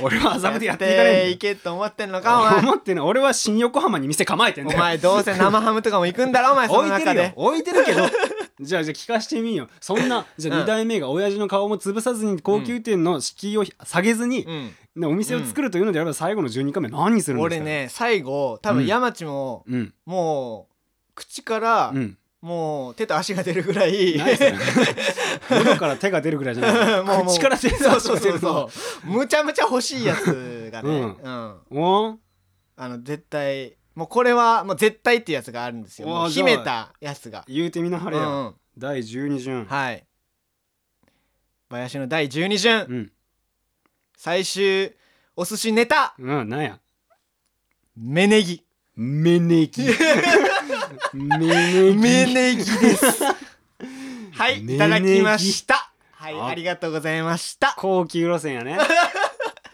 [0.03, 1.31] 俺は麻布でやっていかねえんだよ。
[1.33, 2.59] いけと思ってんのかお前。
[2.61, 3.07] 思ってんの。
[3.07, 4.79] 俺は新横浜に店構えてんだよ。
[4.79, 7.33] お前どうせ生ハムとかも行くんだろお前その置いて中でるよ。
[7.37, 8.09] 置いてるけど
[8.61, 14.71] じゃあじゃあ聞かしてみよそんなじゃあうん2代目が親父の顔も潰さずに高級店の敷居を下げずに、うん。
[14.97, 17.57] ねお店を作るというのであれば最後の12回目何するんですか？
[17.57, 18.77] 俺ね最後多うん。
[18.79, 22.17] 分山地もうんもう口からうん。
[22.43, 24.17] もう手と足が出るぐらい
[25.51, 27.03] 喉から手が出るぐらいじゃない。
[27.05, 28.71] もう口から手そうそうが出るのそうそ
[29.07, 29.11] う。
[29.19, 31.17] むちゃむちゃ欲しいやつがね、うん。
[31.23, 31.79] うん。
[31.83, 32.19] お
[32.77, 36.09] あの絶対もうこれはもう絶対っていうやつがあるんですよ。
[36.09, 37.45] お秘めたやつが。
[37.49, 39.65] 言うてみなはれや、うん第12順。
[39.65, 40.05] はい。
[41.69, 42.81] 林の第12順。
[42.81, 43.13] うん。
[44.17, 44.93] 最終
[45.37, 46.15] お寿司ネタ。
[46.19, 46.79] うんなんや。
[47.97, 48.65] 芽ネギ。
[48.97, 49.83] めねぎ
[51.15, 53.25] めねぎ芽ネギです。
[54.33, 55.93] はいいただきました。
[56.13, 56.47] はいあ。
[56.47, 57.75] ありがとうございました。
[57.79, 58.77] 高級路線やね。
[58.77, 58.89] だか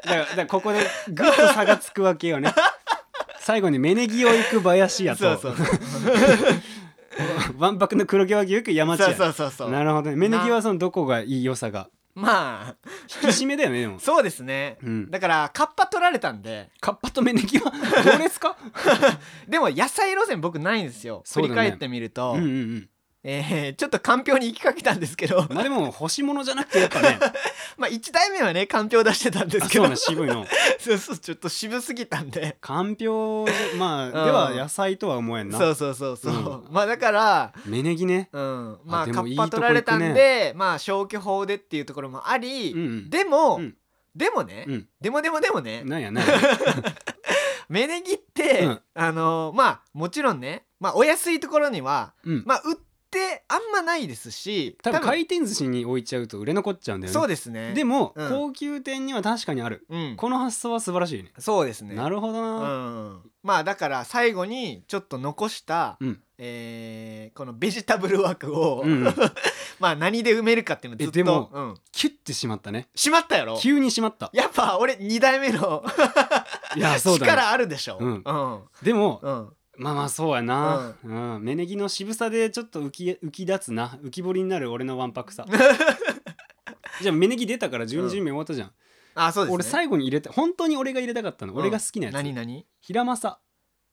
[0.05, 2.52] らだからここでぐっと差がつくわけよね
[3.46, 5.38] 最後に芽ネギを行く林やと。
[5.38, 5.72] そうそうそ
[7.56, 7.59] う。
[7.62, 9.70] わんぱくの黒毛和牛行く山地そうやそうそうそう。
[9.70, 10.16] なるほどね。
[10.16, 11.88] 芽ネギはそのどこがいい良さが。
[12.16, 12.74] まあ。
[13.22, 14.00] 引き締めだよねでも。
[14.02, 14.78] そうですね。
[14.82, 15.11] うん。
[15.12, 16.70] だからカッパ取られたんで。
[16.80, 17.70] カッパと芽ネギは？
[18.04, 18.56] どうですか？
[19.46, 21.22] でも野菜路線僕ないんですよ。
[21.24, 21.54] そうだね。
[21.54, 22.88] 振り返ってみると、うんうんうん
[23.29, 25.47] えーちょっとかんぴょうに行きかけたんですけど。
[25.51, 27.19] まあでも欲し物じゃなくてやっぱね。
[27.77, 29.85] まあ1代目はねかんぴょう出してたんですけど。
[29.85, 30.47] あそうね渋いの。
[30.79, 32.57] そうそうちょっと渋すぎたんで。
[32.61, 35.59] かんぴょうまあんでは野菜とは思えんな。
[35.59, 38.29] そうそうそうそう、まあだから芽ネギね。
[38.33, 38.79] うん。
[38.85, 42.79] まあでカッパもいいとこ取られたんでまあ消去法でっていうところもあり、うん。
[42.79, 43.77] うんでも、うん。
[44.15, 44.89] でもね、うん。
[45.01, 46.35] でもでもでもねなんやなんや。
[47.69, 48.81] 芽ネギって、うん。
[48.95, 52.43] あのーまあもちろんねまあお安いところにはうん。
[52.47, 52.86] まあ売って
[53.48, 57.14] あんまないですし多分回転寿司に置いちゃうと売れ残っちゃうんだよね。
[57.14, 57.74] そうですね。
[57.74, 58.29] でも、うん。
[58.29, 59.87] 高級店には確かにある。
[59.88, 60.16] うん。
[60.16, 61.33] この発想は素晴らしいね。
[61.38, 61.94] そうですね。
[61.94, 66.20] なるほどうな、ん、まあだから最後にちょっと残した、うん。
[66.38, 69.14] えーこのベジタブル枠を、うんうん。
[69.81, 72.88] まあ何で埋めるかっていうのずっとえでもうん、キュッてしまったね。
[72.94, 73.59] しまったやろ？
[73.59, 74.31] 急にしまった。
[74.33, 75.85] やっぱ俺2代目の
[76.76, 77.33] いやそうだね。
[77.33, 77.98] 力あるでしょ？
[78.00, 78.22] うん。
[78.24, 78.61] うん。
[78.83, 81.09] でもうんまあまあそうやな、う
[81.39, 81.45] ん。
[81.45, 83.99] 芽ネギの渋さでちょっと浮き浮き立つな。
[84.03, 85.47] 浮き彫りになる俺のわんぱくさ。
[87.03, 88.73] じゃあ芽ネギ出たから12巡目終わったじゃん、
[89.15, 89.55] あそうですね。
[89.55, 91.59] 俺最後に入れた本当に俺が入れたかったの、うん。
[91.61, 92.15] 俺が好きなやつ。
[92.15, 92.67] 何何？
[92.81, 93.39] 平正。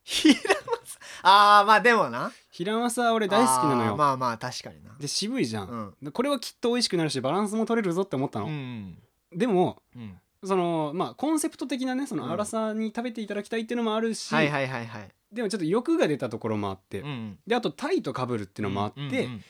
[0.03, 2.31] 平松 ああまあでもな。
[2.51, 4.95] 平正は俺大好きなのよ、まあまあ確かにな。
[4.99, 5.95] で渋いじゃん、うん。
[6.01, 8.97] でこれはきっと美味しくなるしバランスも取れるぞって思ったの、うん。
[9.33, 10.19] でもうん。
[10.45, 12.29] そのまあコンセプト的なねそのうん。
[12.29, 19.43] 粗さに食べていただきたいっていうのもあるし、はいはいはいはいでもちょっと欲が出たところもあって、うんであとタイとかぶるっていうのもあって、うん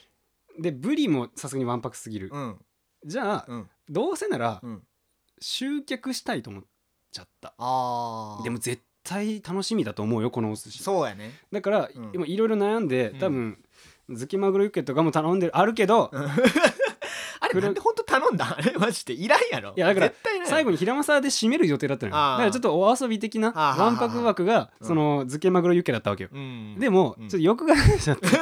[0.60, 2.58] でブリもさすがにわんぱくすぎる、うん。
[3.06, 3.70] じゃあ、うん。
[3.90, 4.84] どうせならうん。
[5.40, 6.64] 集客したいと思っ
[7.12, 7.54] ちゃった。
[8.44, 10.84] でも絶対楽しみだと思うよこのお寿司。
[10.84, 11.32] そうやね。
[11.52, 12.12] だから、うん。
[12.14, 13.20] 今いろいろ悩んでうん。
[13.20, 13.64] 多分、
[14.08, 16.12] 漬けマグロユッケとかも頼んでるあるけど、
[17.40, 18.56] あれなんで本当頼んだ？
[18.58, 19.14] あ れマジで？
[19.14, 19.74] いらんやろ。
[19.76, 22.16] いやだから絶対ない最後に平正で締める予定だったのよ。
[22.16, 24.88] だからちょっとお遊び的なわんぱく枠がうん。
[24.88, 26.76] その漬けマグロユッケだったわけよ、うん。
[26.80, 27.30] でも、うん。
[27.30, 28.28] ちょっと欲が出ちゃって。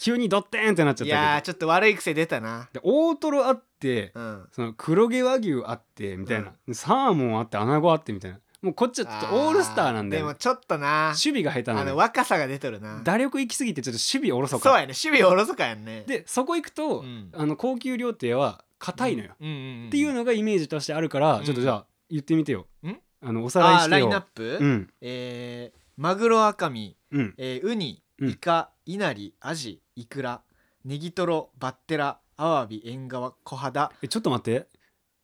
[0.00, 2.68] 急にドッテーンってなっちゃいったけやーちょっと悪い癖出たな。
[2.72, 4.48] どで大トロあってうん。
[4.50, 11.10] その黒毛和牛あってみたいな、サーモンあって穴子あってみたいなもうこっちはちょっとオールスターなんだよ、でもちょっとな。
[11.10, 13.00] 守備が下手なあの若さが出とるな。
[13.04, 14.70] 打力行き過ぎてちょっと守備おろそか。
[14.70, 16.02] そうやね守備おろそかやんね。
[16.08, 17.30] でそこ行くと、うん。
[17.32, 21.44] あの高級料亭は硬いのよ、うんうんうんっていうのがイメージとしてあるから、うん。
[21.44, 22.66] ちょっとじゃあ言ってみてよ。
[22.84, 22.96] ん？
[23.22, 24.58] あのおさらいあーラインナップ？
[24.60, 24.90] うん。
[25.00, 26.96] えーマグロ赤身。
[27.12, 27.34] うん。
[27.38, 28.30] えーウニうん。
[28.30, 30.42] イカイナリアジイクラ
[30.84, 34.66] ネギトロバッテラアワビエンガワ小肌えちょっと待って。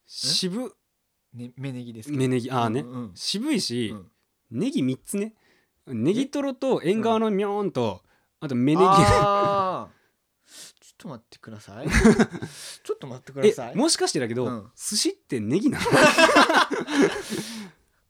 [0.07, 0.75] 渋
[1.35, 4.11] ね芽ネギです芽ネギあーね、うんうん渋いし、うん。
[4.51, 5.35] ネギ3つね。
[5.87, 8.03] ネギトロと縁側のミョーンと、
[8.41, 8.87] あと芽ネギ。
[8.89, 9.93] あー。
[10.83, 11.89] ちょっと待ってください。
[11.91, 13.73] ちょっと待ってください。
[13.73, 14.71] えもしかしてだけど、うん。
[14.77, 15.85] 寿司ってネギなの？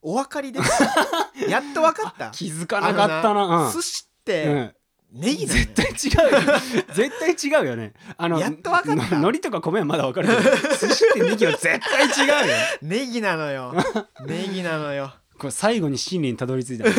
[0.02, 0.78] お分かりです。
[0.78, 2.30] かやっと分かった。
[2.32, 3.70] 気づかなかったな。
[3.72, 4.74] 寿司っうんてうん
[5.12, 6.59] ネギ絶対違うよ。
[6.94, 7.92] 絶対違うよね。
[8.16, 9.14] あのやっと分かった。
[9.16, 10.40] の海苔とか米はまだ分かるけど
[10.81, 12.55] 寿司ってネギは絶対違うよ。
[12.81, 13.75] ネギなのよ。
[14.27, 15.14] ネギなのよ。
[15.38, 16.85] これ最後に真理にたどり着いた。
[16.85, 16.92] ね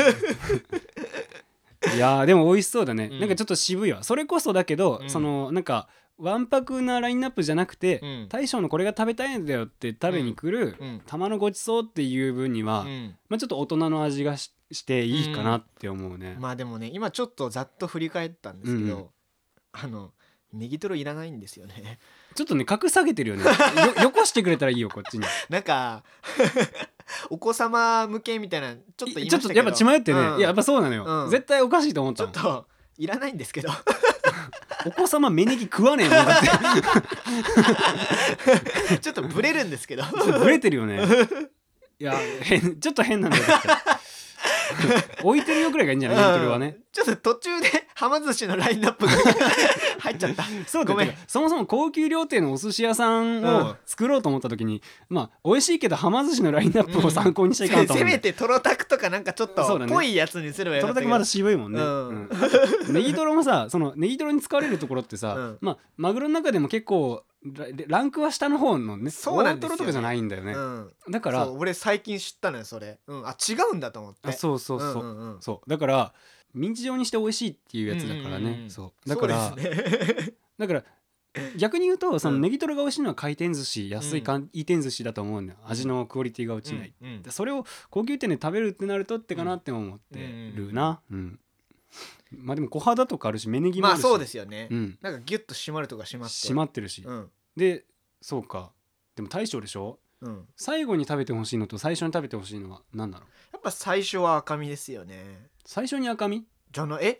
[1.95, 3.19] いやーでも美味しそうだね、うん。
[3.19, 4.04] なんかちょっと渋いわ。
[4.04, 5.10] それこそだけど、うん。
[5.10, 8.28] そのなんかわんぱくなラインナップじゃなくて、うん。
[8.30, 11.02] 大将のこれが食べたいんだよって食べに来る、うん。
[11.06, 13.15] 玉のごちそうっていう分には、うん。
[13.28, 19.09] まあ、ちょっと大人の味がししていいかなって思うね、まあでもね今ちょっとざっと振り返ったんですけど、うんうん。
[19.73, 20.12] あの
[20.53, 21.99] ネギトロいらないんですよね。
[22.36, 23.43] ちょっとね格下げてるよね。
[23.43, 23.49] よ
[24.03, 25.25] よこしてくれたらいいよこっちに。
[25.49, 26.03] なんか
[27.29, 30.38] お子様向けみたいなちょっとちょっとやっぱ血迷ってね、うん。
[30.38, 31.31] いややっぱそうなのよ、うん。
[31.31, 33.69] 絶対おかしいと思っちたもんょっといらないんですけど。
[34.86, 36.47] お子様芽ネギ食わねえもんだって。
[38.99, 40.03] ちょっとブレるんですけど。
[40.39, 41.01] ブレてるよね。
[41.99, 43.43] いや変ちょっと変なんだよ
[45.23, 46.76] 置いてるよくらいがいいんじゃないネギトロはね。
[46.78, 49.12] うんちょっと途中で はま寿司のラインナップが
[49.99, 50.43] 入っちゃった。
[50.67, 51.13] そうごめん。
[51.27, 53.45] そもそも高級料亭のお寿司屋さんうん。
[53.45, 58.08] を作ろうと思った時に、まあ美味しいけどはま寿司のラインナップを参考にしちゃいかんと思うん。
[58.10, 61.01] せめてトロタクとかなんかちょっとぽいやつにすればよかったけど。
[61.01, 62.29] それだけまだ渋いもんね、うん。
[62.88, 62.93] うん。
[62.93, 65.58] ネギトロもさそのネギトロに使われるところってさ、うん。
[65.62, 70.93] まあマグロの中でも結構ラランクは下の方のねそうなんですとかじゃないんだよね、うん。
[71.10, 74.29] だからそう俺最近知ったのよそれ、うん、あ違うんだと思って。
[74.29, 75.41] あそうそうそう,、んんん。
[75.41, 75.69] そう。
[75.69, 76.13] だから
[76.54, 78.70] ミンチ状にして美味しいっていうやつだからね、うんうんうん。
[78.70, 79.10] そう。
[79.10, 80.34] だからね。
[80.58, 80.84] だから
[81.58, 82.42] 逆に言うとそのうん。
[82.42, 87.22] ネギトロが美味しいのは回転寿司安い回転寿司だと思うんだよ味のクオリティが落ちない、うんうん。
[87.24, 90.20] でそれを高級店で食べるってなるとってかなって思って
[90.56, 91.02] るな。
[91.12, 91.39] うん、
[92.38, 94.04] まあでも小肌とかあるし芽ネギもあるし。
[94.04, 94.98] まあそうですよね、うん。
[95.02, 96.36] なんかギュッと締まるとか締まって。
[96.36, 97.32] 閉まってるし、うん。
[97.58, 97.86] で
[98.22, 98.72] そうか。
[99.16, 100.00] でも大将でしょ？
[100.22, 100.48] うん。
[100.56, 103.26] 最後に食べてほしいのと最初に食べてほしいのは何なの？
[103.52, 106.45] やっぱ最初は赤身ですよね最初に赤身？
[106.71, 107.19] じゃなえ？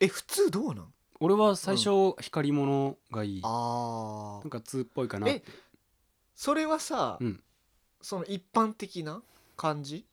[0.00, 0.92] え普通どうなん？
[1.20, 5.44] 俺は最初光り物がいい、あなんか通っぽいかなって。
[6.34, 7.42] それはさ、うん。
[8.02, 9.22] その一般的な
[9.56, 10.04] 感じ？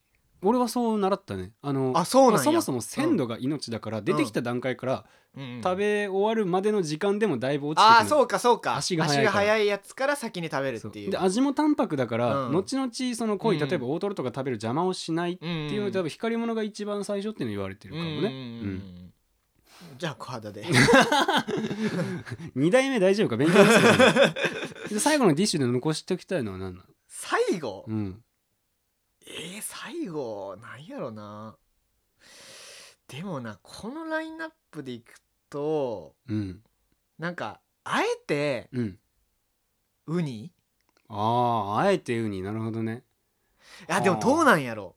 [0.42, 1.52] 俺はそう習ったね。
[1.62, 2.36] あのあそうなんや。
[2.36, 8.00] まあそもそも鮮度が命だから、出てきた段階から食べ終わるまでの時間でもだいぶ落ちてくる。
[8.00, 8.78] ああそうかそうか。
[8.78, 11.12] 足が速いやつから先に食べるっていう。
[11.12, 12.54] で味も淡白だから、うん。
[12.54, 13.68] 後々その濃いうん。
[13.68, 19.14] 例えば大トロとか食べる邪魔をしないっっていうので、多分光り物が一番最初っていうの言われてるかもね、うん
[19.98, 20.64] じゃあ小肌で。
[22.56, 26.86] 2代目大丈夫か勉強でするで最後のディッシュで残しておきたいのは何なの？
[27.08, 28.24] 最後、うん。
[29.26, 30.56] えー、最後？
[30.62, 31.58] なんやろな
[33.16, 36.64] でもなこのラインナップでいくとうん。
[37.20, 38.98] なんかあえてうん。
[40.08, 40.46] ウニ？
[40.46, 40.52] い
[41.10, 42.42] あああえてウニ。
[42.42, 43.04] なるほどね。
[43.88, 44.96] やでもどうなんやろ？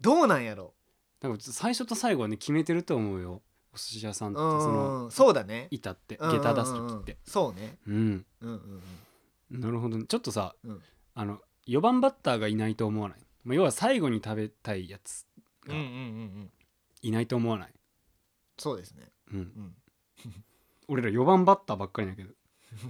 [0.00, 0.74] どうなんやろ？
[1.22, 3.40] なんか最初と最後はね決めてると思うよ。
[3.72, 5.68] お寿司屋さんってうんそのそうだね。
[5.70, 7.16] 板って下駄出す時って。
[7.24, 7.78] そうね。
[7.86, 7.94] うん。
[7.94, 8.82] うんうん
[9.52, 9.60] うん。
[9.60, 10.04] なるほどね。
[10.06, 10.82] ちょっとさ、うん。
[11.14, 15.26] あの4番バッターがいないと思わない、まあ、要は最後に食べたいやつ
[15.68, 16.50] うんうんうんうん
[17.02, 17.72] いないと思わない、
[18.58, 19.10] そうですね。
[19.32, 19.74] うん、うん。
[20.88, 22.30] 俺ら4番バッターばっかりだけど。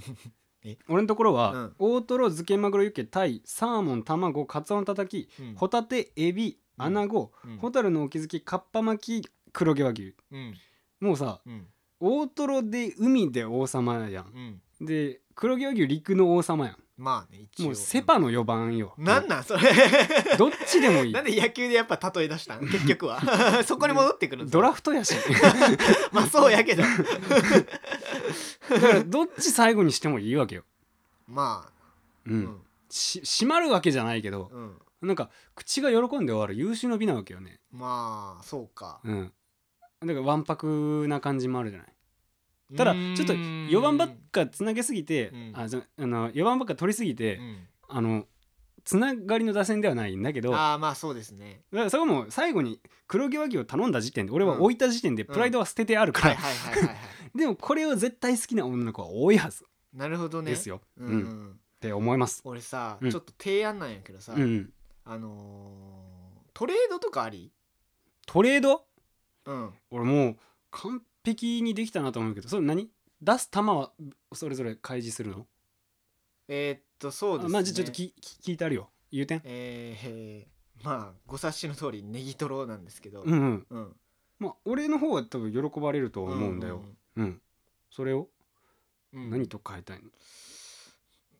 [0.65, 0.79] え？
[0.89, 1.75] 俺のところは、うん。
[1.79, 5.55] 大トロ漬けマグロユッケタイサーモン卵カツオのたたきうん。
[5.55, 7.57] ホタテエビアナゴ、うん。
[7.59, 10.15] ホタルのお気づきカッパ巻き黒毛和牛。
[10.31, 10.55] うん。
[11.01, 11.69] もうさうん。
[12.01, 14.61] 大トロで海で王様やん。
[14.81, 14.87] うん。
[14.87, 17.67] で黒毛和牛陸の王様やんまあね一応。
[17.67, 18.95] もうセパの4番よ。
[18.99, 19.63] なんなんそれ。
[20.39, 21.13] どっちでもいい。
[21.13, 22.61] なんで野球でやっぱ例え出したん？
[22.69, 23.21] 結局は。
[23.65, 25.15] そこに戻ってくるドラフトやし。
[26.13, 26.83] まあそうやけど。
[26.83, 30.65] だからどっち最後にしてもいいわけよ、
[31.27, 31.73] まあ。
[32.27, 32.33] うん。
[32.35, 32.61] うん。
[32.91, 34.79] し閉まるわけじゃないけどうん。
[35.01, 37.59] なんか口が喜んで終わる優秀の美なわけよね。
[37.73, 39.01] まあそうか。
[39.03, 39.33] うん。
[40.01, 41.89] だからわんぱくな感じもあるじゃない
[42.77, 45.53] ただちょっと4番ばっかつなげすぎて、うん。
[45.55, 47.69] あじゃあの4番ばっか取りすぎて、うん。
[47.89, 48.27] あの
[48.85, 51.63] つながりの打線ではないんだけどだかああまあそうですね。
[51.71, 56.99] らそれはもう最後に黒毛和牛を頼んだ時点で俺は置いた時点でプライドは捨ててあるから、はいはいはいはいはい。
[57.39, 59.65] でもこれを絶対好きな女の子は多いはず。
[59.93, 60.51] なるほどね。
[60.51, 61.19] ですよ、ううん。
[61.21, 61.51] ん。
[61.53, 62.43] って思います。
[62.45, 63.11] 俺さうん。
[63.11, 64.73] ちょっと提案なんやけどさうん。
[65.05, 67.51] あのートレードとかあり？
[68.27, 68.85] トレード？
[69.47, 69.71] うん。
[69.91, 70.37] 俺もう
[70.71, 72.89] 完璧にできたなと思うけどそれ何？
[73.21, 73.93] 出す球は
[74.33, 75.47] それぞれ開示するの？
[76.49, 77.51] えーっとそうですね。
[77.51, 78.91] あまあじゃあちょっときき聞いてあるよ。
[79.13, 79.43] 言うてん。
[79.45, 80.85] えーへー。
[80.85, 83.23] まあご察しの通りネギトロなんですけど。
[83.23, 83.67] うんうん。
[83.71, 83.97] うん。
[84.41, 86.83] まあ俺の方は多分喜ばれると思うんだよ。
[87.17, 87.41] うん、
[87.91, 88.29] それを
[89.13, 89.23] うん。
[89.25, 89.31] うん。
[89.31, 90.09] 何と変えたいの、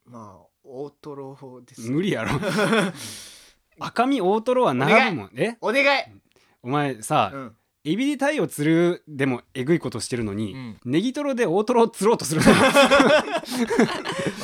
[0.07, 2.31] まあ大トロです無理やろ。
[3.81, 5.31] 赤身大トロは並ぶもん。
[5.35, 5.57] え？
[5.61, 6.05] お願い。
[6.63, 10.81] お前さ、うんエビでタイを釣るでもえぐいことしてるのに、うん。
[10.85, 12.51] ネギトロで大トロを釣ろうとするの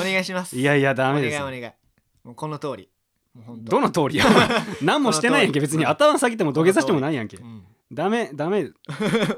[0.00, 0.58] お願いします。
[0.58, 1.38] いやいやお願ダメです。
[1.38, 1.72] よいお願い。
[2.24, 2.88] もうこの通り。
[3.58, 4.16] どの通り？
[4.18, 4.24] や
[4.82, 5.60] 何もしてないやんけ。
[5.60, 7.36] 別に頭下げても土下座してもないやんけ。
[7.36, 7.64] うん。
[7.92, 8.70] ダメダメ。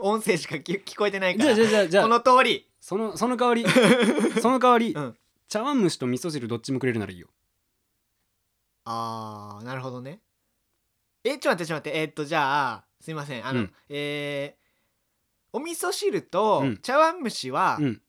[0.01, 2.05] 音声しか聞聞こえてないかじゃあらじゃあじゃあじゃあ。
[2.05, 2.67] この通り。
[2.81, 3.67] そのその代わり。
[4.41, 5.17] その代わり、うん。
[5.49, 7.29] 茶碗蒸しと味噌汁どっちもくれるならいいよ。
[8.87, 10.21] あーなるほどね。
[11.23, 12.01] えちょっと待ってちょっと待って。
[12.01, 13.47] えーっとじゃあすいません。
[13.47, 13.73] あの、うん。
[13.89, 14.61] えー
[15.53, 16.77] お味噌汁とうん。
[16.79, 18.01] 茶碗蒸しは、うん。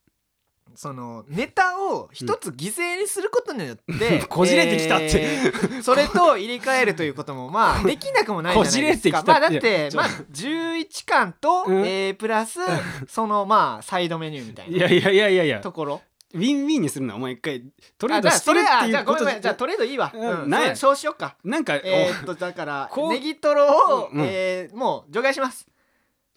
[0.76, 5.12] そのネタを一つ犠牲にすることによって、 こじれてきたって。
[5.16, 9.24] えーそれと入れ替えるということも まあできなくもないじゃないですか。
[9.24, 9.32] こじれてきた。
[9.32, 11.86] ってまあだってちょまあ11巻と、うん。
[11.86, 12.60] えープラス
[13.08, 15.60] そのまあサイドメニューみたいな いやいやいやいや。
[15.62, 16.02] ところ
[16.34, 17.64] ウィンウィンにするのはお前一回。
[17.98, 21.36] トレードしてるっていうことじゃあトレードいいわ、うんうんなんやそうしよっか。
[21.44, 25.68] なんか、えーっとだからネギトロを、うんえーもう除外します。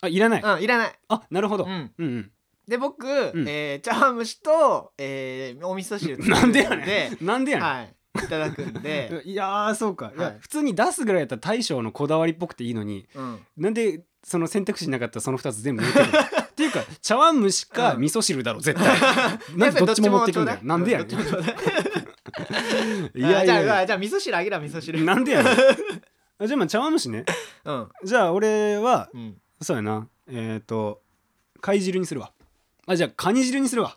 [0.03, 0.93] おあいらない、うんいらない。
[1.09, 2.31] あなるほど、ううんん、うん。
[2.69, 3.45] で僕、ん。
[3.49, 7.25] えー茶碗蒸しと、えーお味噌汁 なんでやのねん。
[7.25, 10.37] なんでやねん、はいいただくんで、 いやーそうか、いやはい。
[10.39, 16.19] 普通に出すぐらいやったら大将のこだわりっぽくていいのにうん、なんでその選択肢なかったらその2つ全部入れてる
[16.55, 18.03] っていうか茶碗蒸しかうん。
[18.03, 18.99] 味噌汁だろ絶対。
[19.59, 20.61] なんでどっちも持ってくんだよ。
[20.63, 21.09] なんでやねん。
[23.15, 23.29] いいや。
[23.29, 25.05] いやいあじゃあやじゃあ味噌汁あげろ味噌汁。
[25.05, 25.51] なんでやね
[26.47, 27.25] じゃあまあ茶碗蒸しね。
[27.65, 27.89] うん。
[28.05, 29.37] じゃあ俺はうん。
[29.61, 30.07] そうやな。
[30.29, 31.03] えっ、と
[31.61, 32.31] 貝汁にするわ。
[32.87, 33.97] あじゃあカニ汁にするわ。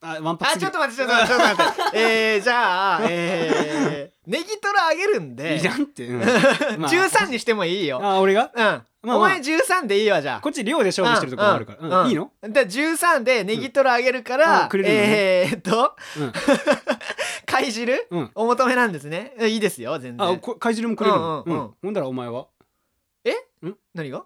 [0.00, 1.98] あワンパクあちょっと待ってちょっと待ってちょっと待って。
[1.98, 5.58] えー、じゃあえー、ネギトロあげるんで。
[5.58, 6.20] いらんって、うん。
[6.78, 6.90] まあ。
[6.90, 7.98] 13にしてもいいよ。
[8.02, 8.52] あ俺が？
[8.54, 8.62] うん、
[9.08, 10.40] まあお前13でいいわじゃあ。
[10.42, 12.08] こっち量で勝負してるところもあるから、うん。
[12.10, 12.30] いいの？
[12.42, 16.32] で13でネギトロあげるから、ねえー、っとうん。
[17.46, 18.30] 貝汁、うん。
[18.34, 19.34] お求めなんですね。
[19.40, 20.40] いいですよ全然。
[20.60, 21.64] 貝汁もくれるの、うんうんうん。
[21.64, 21.74] うん。
[21.82, 22.48] ほんだらお前は？
[23.94, 24.24] 何が？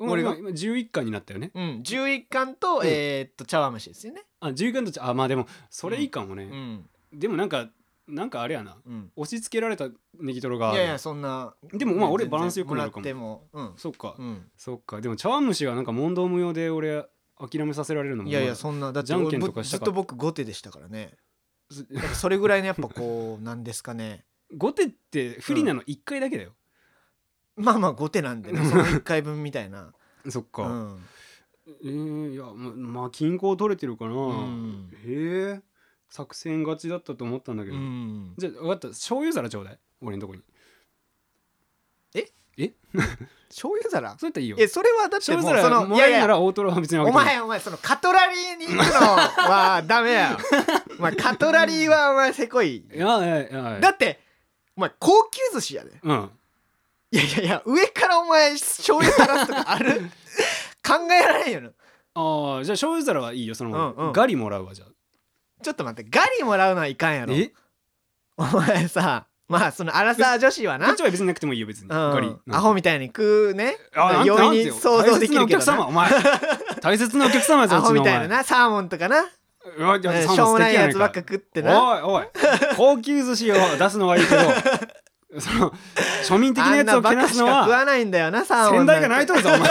[0.00, 0.30] 俺俺が？
[0.32, 1.52] が今11巻になったよね。
[1.54, 1.82] うん。
[1.84, 2.82] 11貫と、うん。
[2.84, 4.24] えー、っと茶碗蒸しですよね。
[4.40, 6.90] あ11巻とちあまあでもそれいいかもね、うん。
[7.12, 7.68] でもなんか
[8.08, 8.76] なんかあれやな。
[8.86, 9.12] うん。
[9.16, 11.54] 押し付けられたネギトロがいやいやそんな。
[11.72, 13.02] でもまあ俺バランスよくなるかも。
[13.02, 13.48] もらっても。
[13.52, 13.74] うん。
[13.76, 14.50] そっか、うん。
[14.56, 15.00] そっか。
[15.00, 17.04] でも茶碗蒸しはなんか問答無用で俺
[17.38, 18.92] 諦めさせられるのもいやいやそんな。
[18.92, 21.16] だってじゃんけんとか俺したかずっと僕後手でしたからね。
[21.92, 24.24] だからそれぐらいのやっぱこうなんですかね。
[24.56, 26.52] 後手って不利なの1回だけだよ、
[27.56, 28.64] まあまあ後手なんでね。
[28.64, 29.92] その1回分みたいな。
[30.30, 31.00] そっか、うん。
[31.66, 34.90] えー、いやままあ均衡取れてるかな、うん。
[35.04, 35.60] へえ
[36.10, 38.34] 作戦勝ちだったと思ったんだけうど、ん。
[38.38, 38.88] じゃあ分かった。
[38.88, 39.78] 醤油皿ちょうだい。
[40.02, 40.42] 俺のとこに。
[43.48, 44.16] 醤油皿？
[44.18, 44.56] そうやったらいいよ。
[44.58, 50.38] えそれはだって醤もう油皿もそのいやいやらえるなら大トロは別にあげおても前お前そのカトラリーに行くのはダメやよ
[50.98, 52.76] お前カトラリーはお前せこい。
[52.76, 53.80] いやいやいやいや。
[53.80, 54.20] だって
[54.76, 55.92] お前高級寿司やで。
[56.02, 56.30] うん。
[57.10, 60.00] いやいやいや上からお前醤油垂らすとかある？
[60.86, 61.68] 考えられんよな
[62.14, 64.12] ああじゃあ醤油皿はいいよその、うんうん。
[64.12, 64.88] ガリもらうわじゃあ
[65.62, 67.34] ちょっと待ってガリもらうのはいかんやろ。
[67.34, 67.52] え？
[68.36, 70.86] お前さまあそのアラサー女子はな。
[70.86, 71.90] こっちは別になくてもいいよ別に、うん。
[71.90, 73.76] ガリ、アホみたいに食うね。
[73.96, 76.10] あなんて容易に想像できるけど大切なお客様なお前。
[76.80, 79.24] 大切なお客様やぞ アホみたいななサーモンとかな。
[79.76, 81.82] うわいしょうもない素敵やつばっか食ってな。
[81.82, 82.26] おいおい。
[82.76, 84.42] 高級寿司を出すのはいいけど
[85.40, 85.72] その
[86.24, 89.70] 庶民的なやつをけバカしかなすのは食わないんだよなサーモン先代が泣いとるぞお前。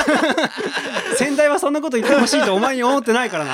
[1.18, 3.54] 先代はそんなこと言ってほしいとお前に思ってないからな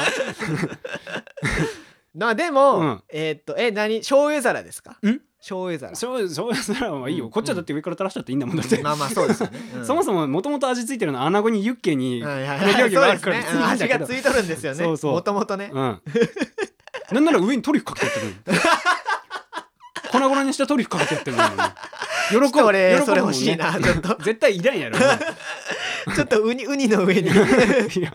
[2.16, 3.04] まあでも、うん。
[3.10, 4.00] えーっとえ何？
[4.00, 4.92] 醤油皿ですか？
[5.06, 5.92] ん醤油皿。
[5.92, 7.32] 醤油醤油皿はいいよ、うん。
[7.32, 9.86] こっちはだって上から垂らしたっていいんだもんだって、まあまあそうですよね、うん。
[9.86, 12.60] そもそももともと味付いてるのは穴子にユッケにはいはい。
[12.60, 13.62] 黒はい毛があるからそうですね。
[13.62, 13.66] うん。
[13.70, 14.78] 味別にいいんだけどがついとるんですよね。
[14.84, 15.12] そうそう。
[15.14, 15.72] もともとね。
[15.74, 16.02] うん。
[17.12, 18.62] なんなら上にトリュフかけてやってるの
[20.12, 21.50] 粉々にしたトリュフかけてやってるのに。
[22.30, 23.06] 喜ぶちょっと俺喜ぶもんね。
[23.06, 24.16] それ欲しいなちょっと。
[24.24, 24.98] 絶対いらんやろ
[26.16, 27.30] ちょっとウニウニの上に。
[27.30, 27.32] い
[28.02, 28.14] や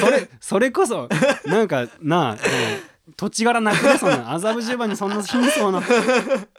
[0.00, 1.08] それそれこそ
[1.46, 2.38] なんかなあ、
[3.16, 3.98] 土地柄なくね？
[3.98, 5.82] そんな麻布十番にそんな貧相な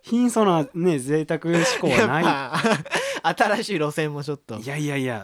[0.04, 2.24] 貧相なね贅沢志向はない。
[2.24, 4.56] ぱ新しい路線もちょっと。
[4.58, 5.24] いやいやいや。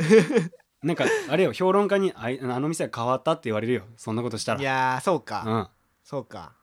[0.81, 3.83] なんかあれよ評論家にあいあの店は変わったって言われるよ。
[3.97, 4.59] そんなことしたら。
[4.59, 5.67] いやーそうか、うん。
[6.03, 6.53] そうか。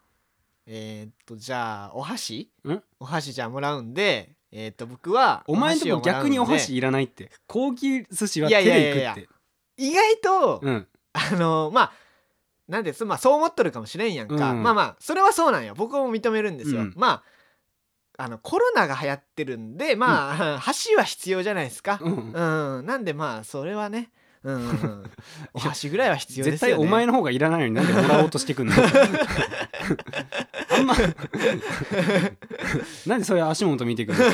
[0.66, 2.50] えー、っとじゃあお箸？
[2.66, 2.82] ん？
[2.98, 7.30] お箸じゃあもらうんでえー、っと僕はお前んとこ逆にお箸をいらないって。
[7.46, 9.10] 高級寿司は手いやいやいでやいや。
[9.10, 9.28] 行くって
[9.78, 10.86] 意外と、うん。
[11.14, 11.92] あのまあ
[12.68, 14.62] なんですまあそう思っとるかもしれんやんか、うん。
[14.62, 15.74] まあまあそれはそうなんよ。
[15.74, 16.92] 僕も認めるんですよ、うん。
[16.96, 17.22] ま
[18.16, 21.98] ああのコロナが流行ってるんでまあ、箸は必要じゃないですか。
[22.02, 22.32] うん。
[22.32, 24.10] うん、なんでまあそれはね
[24.42, 25.10] うんうんうん。
[25.54, 26.74] お箸ぐらいは必要ですよね。
[26.74, 28.74] 絶対お前の方がいらないのになんでもらおうとしてくんの？
[30.70, 30.94] あんま。
[33.06, 34.24] なんでそれ足元見てくるの？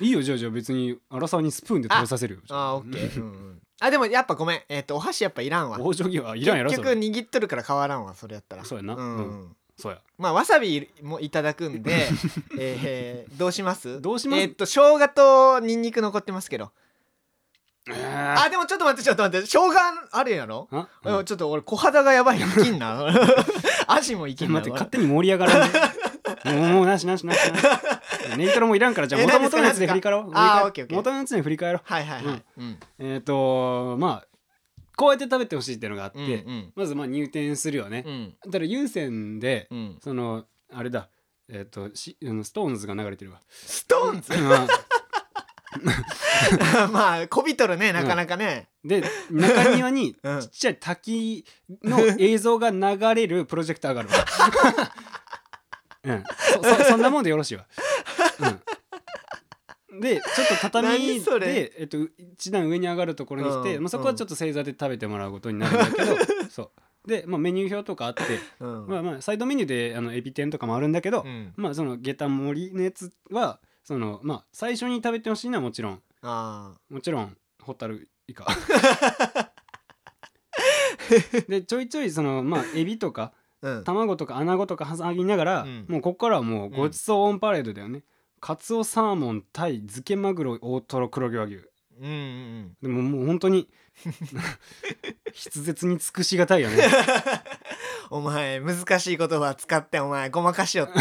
[0.00, 2.40] いいよじゃあじゃあ別に荒沢にスプーンで食べさせるよ。
[2.48, 4.62] あーオッケー、うんうん、あでもやっぱごめん。
[4.68, 5.78] えっ、とお箸やっぱいらんわ。
[5.80, 6.94] 大将棋はいらんやろ結それ。
[6.96, 8.64] 局握っとるから変わらんわそれやったら。
[8.64, 8.94] そうやな。
[8.94, 9.56] うん、うん。
[9.78, 9.98] そうや。
[10.18, 12.08] まあわさびもいただくんで
[12.58, 14.00] えーどうします？
[14.00, 14.40] どうします？
[14.42, 16.70] えーっと生姜とニンニク残ってますけど。
[17.88, 18.44] えー。
[18.44, 19.46] あでもちょっと待ってちょっと待って。
[19.46, 19.72] 生姜
[20.12, 20.68] あるんやろ？
[20.70, 20.86] あ？
[21.04, 21.24] うん。
[21.24, 22.38] ちょっと俺小肌がやばい。
[22.38, 23.06] 生きんな。
[23.88, 24.54] 足も生きんな。
[24.60, 25.80] 待って勝手に盛り上がらんね
[26.44, 27.62] もうもうなしなしなしなし。
[28.36, 30.22] ネギトロもいらんからじゃあえ元々のやつ何で振り返ろう。
[30.22, 30.96] あー振り返オッケーオッケー。
[30.96, 31.82] 元のやつに振り返ろう。
[31.84, 32.42] はいはいはい。
[32.58, 32.78] うん。
[32.98, 34.26] えっ、とまあ
[34.96, 36.72] こうやって食べてほしいっていうのがあって、うんうん。
[36.76, 38.04] まずまあ入店するよね。
[38.48, 39.98] だ有線で、うん。
[40.02, 41.08] そのあれだ。
[41.52, 43.40] えっ、としあのストーンズが流れてるわ。
[43.48, 44.36] ストーンズ？
[44.38, 44.66] まあ。
[46.92, 48.68] まあこびとるねなかなかね。
[48.84, 50.40] で中庭にうん。
[50.40, 51.44] ちっちゃい滝
[51.82, 54.14] の映像が流れるプロジェクターがあるわ。
[56.04, 56.24] うん、
[56.62, 57.66] そ そそんなもんでよろしいわ。
[59.90, 61.46] うん、でちょっと畳何それ？
[61.46, 66.16] で、えっと、一段上に上がるところにして、うんまあ、そこはちょっと正座で食べてもらうことになるんだけど、
[66.50, 67.08] そう。
[67.08, 68.22] で、まあ、メニュー表とかあって、
[68.60, 68.86] うん。
[68.86, 71.52] まあまあ、サイドメニューであのエビ天とかもあるんだけど、うん。
[71.56, 78.46] まあその下駄盛りのやつはその、まあ、最初に食べてほしいのはもちろんあもちろんホタルイカ。
[81.48, 83.84] でちょいちょいそのまあエビとかーうん。
[83.84, 85.84] 卵とかアナゴとか挟みながら、うん。
[85.88, 88.04] もうここからはもうごちそうオンパレードだよね、
[88.40, 91.56] カツオサーモンタイ漬けマグロ大トロ黒毛和牛。
[92.00, 93.68] うんうんでももう本当に
[95.34, 96.82] 筆舌に尽くしがたいよね。
[98.10, 100.94] お前難しい言葉使ってお前ごまかしよって。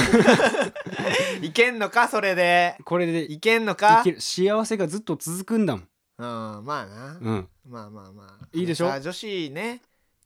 [1.45, 2.75] いけんのかそれで。
[2.83, 4.01] これでいいけんのか？
[4.03, 5.87] ける幸せがずっと続くんだもん。
[6.17, 6.21] う
[6.61, 7.17] んまあな。
[7.21, 8.47] うん、まあまあまあ。
[8.51, 8.89] いいでしょ？
[8.89, 9.81] さあ女子ね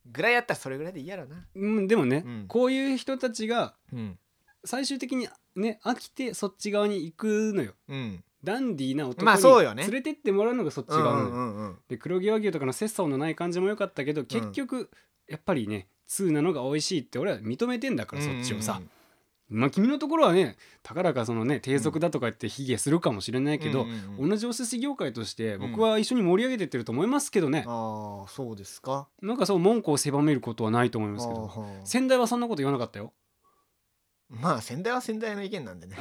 [0.06, 1.46] ぐらいやったらそれぐらいでいいやろな。
[1.54, 2.44] うん、でもね、うん。
[2.48, 4.18] こういう人たちがうん。
[4.66, 7.74] 最終的にね飽きてそっち側に行くのよ。
[7.88, 8.24] うん。
[8.42, 9.84] ダンディーな男まあそうよね。
[9.84, 11.78] に連れてってもらうのがそっちうん側なのよ、うんうんうん。
[11.88, 14.90] で黒毛和牛とかの節操のない感じも良かったけど結局、
[15.28, 18.80] やっぱりね2なのが美味しいって俺は認めてんだからそっちをさ、
[19.48, 29.06] まあ君のところはねたかだかそのね低俗だとか言って卑下するかもしれないけど、うんうんうん同じお寿司業界として僕は一緒に盛り上げてってると思いますけどね、ああそうですか？
[29.20, 31.50] なんかそう文句を狭めることはないと思いますけど。
[31.84, 33.12] 先代はそんなこと言わなかったよ。
[34.30, 35.96] まあ先代は先代の意見なんでね。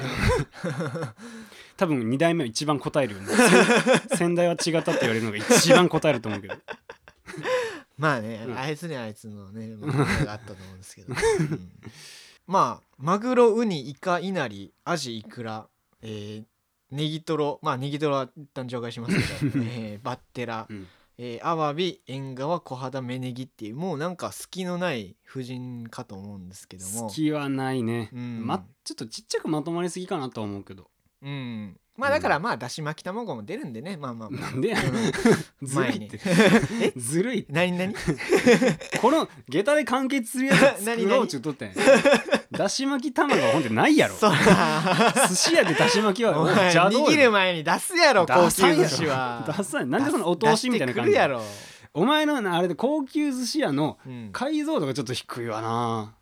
[1.77, 3.27] 多分2代目は一番答えるよね。
[3.27, 6.55] 先 先代は違ったって言われるのが一番答えると思うけど。
[7.97, 8.57] まあね、うん。
[8.57, 11.71] あいつにはあいつのね問題があったと思うんですけど、うん
[12.47, 15.67] まあマグロウニイカイナリアジイクラ、
[16.01, 16.43] えー
[16.91, 20.87] ネギトロまあネギトロは一旦紹介しますけど、 えーバッテラ、うん。
[21.17, 27.07] えーアワビエンガワ小肌芽ネギっていうもうなんか隙のない婦人かと思うんですけども。
[27.07, 28.45] 好きはないね、うん。
[28.45, 30.89] ま、ちょっとちっちゃくまとまりすぎかなとは思うけど
[31.24, 31.78] うん。
[31.95, 33.97] まあだからまあだし巻き卵も出るんでね。
[33.97, 34.51] まあまあまあ。
[34.51, 34.78] なんでうん。
[35.67, 36.19] ずるいっ前て
[36.97, 37.53] ずるいって。
[37.53, 37.93] 何何？
[38.99, 41.74] この下駄で完結するやつ作ろうちゅうとってん。
[42.51, 44.15] だし巻き卵はほんでないやろ。
[44.15, 44.32] そう。
[45.30, 49.45] 寿司屋でだし巻きは邪道握る前に出すやろ高級寿司は。
[49.47, 49.86] ダサい。
[49.86, 51.43] なんでそのお通しみたいな感じやろ、
[51.93, 54.30] お前のなあれで高級寿司屋のうん。
[54.32, 56.15] 解像度がちょっと低いわな。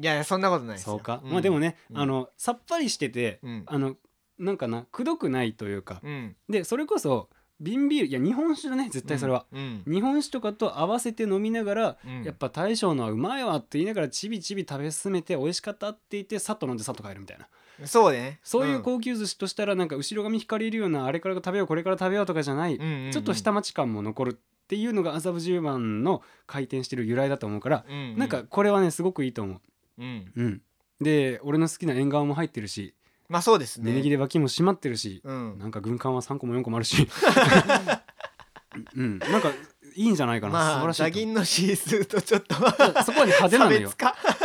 [0.00, 1.30] いやいやそんなことないそうか、ん。
[1.30, 1.98] まあでもね、うん。
[1.98, 3.62] あのさっぱりしてて、うん。
[3.66, 3.96] あの
[4.38, 6.36] なんかなくどくないというか、うん。
[6.48, 7.28] でそれこそ
[7.60, 9.82] 瓶ビールいや日本酒だね絶対それは、うん。
[9.86, 12.24] 日本酒とかと合わせて飲みながら、うん。
[12.24, 17.48] やっぱ大将のはうまいわって言いながらちびちび食べ進めて美味しかったって言ってさっと飲んでさっと帰るみたいな。
[17.86, 18.40] そうね。
[18.42, 23.12] そういう高級寿司としたらなんか後ろ髪引かれるようなあれから食べようこれから食べようとかじゃない、うんうんうん。
[23.12, 28.18] ちょっと下町感も残るっていうのが麻布十番の回転してる由来だと思うから、うんうん。
[28.18, 29.60] なんかこれはねすごくいいと思
[29.98, 30.04] う。
[30.04, 30.32] ん。
[30.36, 30.42] う。
[30.42, 30.62] うん、
[31.00, 32.94] で俺の好きな縁側も入ってるし
[33.28, 33.92] まあそうですね。
[33.92, 35.58] 寝ぎで脇も締まってるし、うん。
[35.58, 37.08] なんか軍艦は3個も4個もあるし。
[38.96, 39.18] うん。
[39.18, 39.50] なんか
[39.96, 41.04] いいんじゃないかな、まあ素晴らしいと。
[41.04, 42.54] ザギンのシースーとちょっと
[43.04, 43.92] そこはね派手な差のよ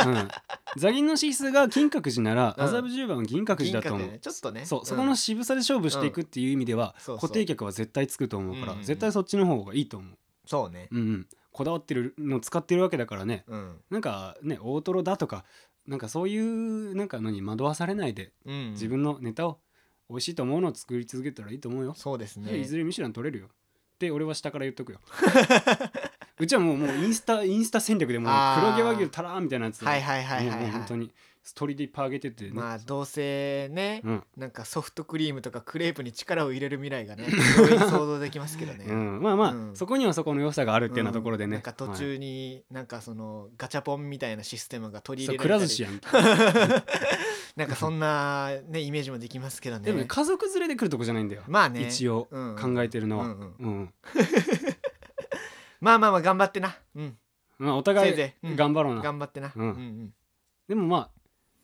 [0.05, 0.27] うん、
[0.77, 2.63] ザギンのシースが金閣寺ならうん。
[2.63, 4.65] 麻布十番は銀閣寺だと思う、ちょっとね。
[4.65, 8.83] そうそこの渋さで勝負していくっていう意味では、そうそう固定客は絶対つくと思うから、うんうんう。
[8.83, 10.87] ん絶対そっちの方がいいと思う、そうね。
[10.91, 13.43] うんうん、こだわってるの使ってるわけだからね。
[13.47, 13.77] うん。
[13.89, 15.45] なんかね大トロだとか
[15.89, 19.57] なんかそういうなんかのに惑わされないで、うん自分のネタを
[20.09, 23.49] 美味しいと思うのを作り続けたらいいと思うよ、そうですでいねずれミシュラン取れるよ。
[23.97, 24.99] で俺は下から言っとくよ。
[26.39, 30.71] うちはもうもうインスタインスタ戦略でも黒毛和牛たらーみたいなやつではいはいはいはいはい。
[30.71, 31.11] 本当に
[31.49, 34.23] ストーリーでいっぱい上げててね、まあどうせねうん。
[34.37, 37.25] なんかソフトクリームとかクレープに力を入れる未来がね
[37.89, 38.85] 想像できますけどね。
[38.87, 39.75] うん、まあまあ、うん。
[39.75, 45.69] そこにはそこの良さがあるっていうようなところでね、なんか途はい中になんかそのガチャポンみたいなシステムが取りそう入れられたり。
[45.69, 46.83] くら寿司やん。
[47.57, 49.85] なんかそんなねイメージもできますけどね。
[49.85, 51.87] でもね家族連れで来るとこじゃないんだよ、まあね。
[51.87, 53.55] 一応うん考えてるのは、うんうん。
[53.59, 53.93] うん。
[55.81, 56.77] まあまあまあ頑張ってな。
[56.93, 57.17] うん。
[57.57, 59.51] まあ、お互い頑張ろうな、頑張ってな。
[59.55, 59.61] うん。
[59.63, 60.13] うんうん。
[60.69, 61.18] でもまあ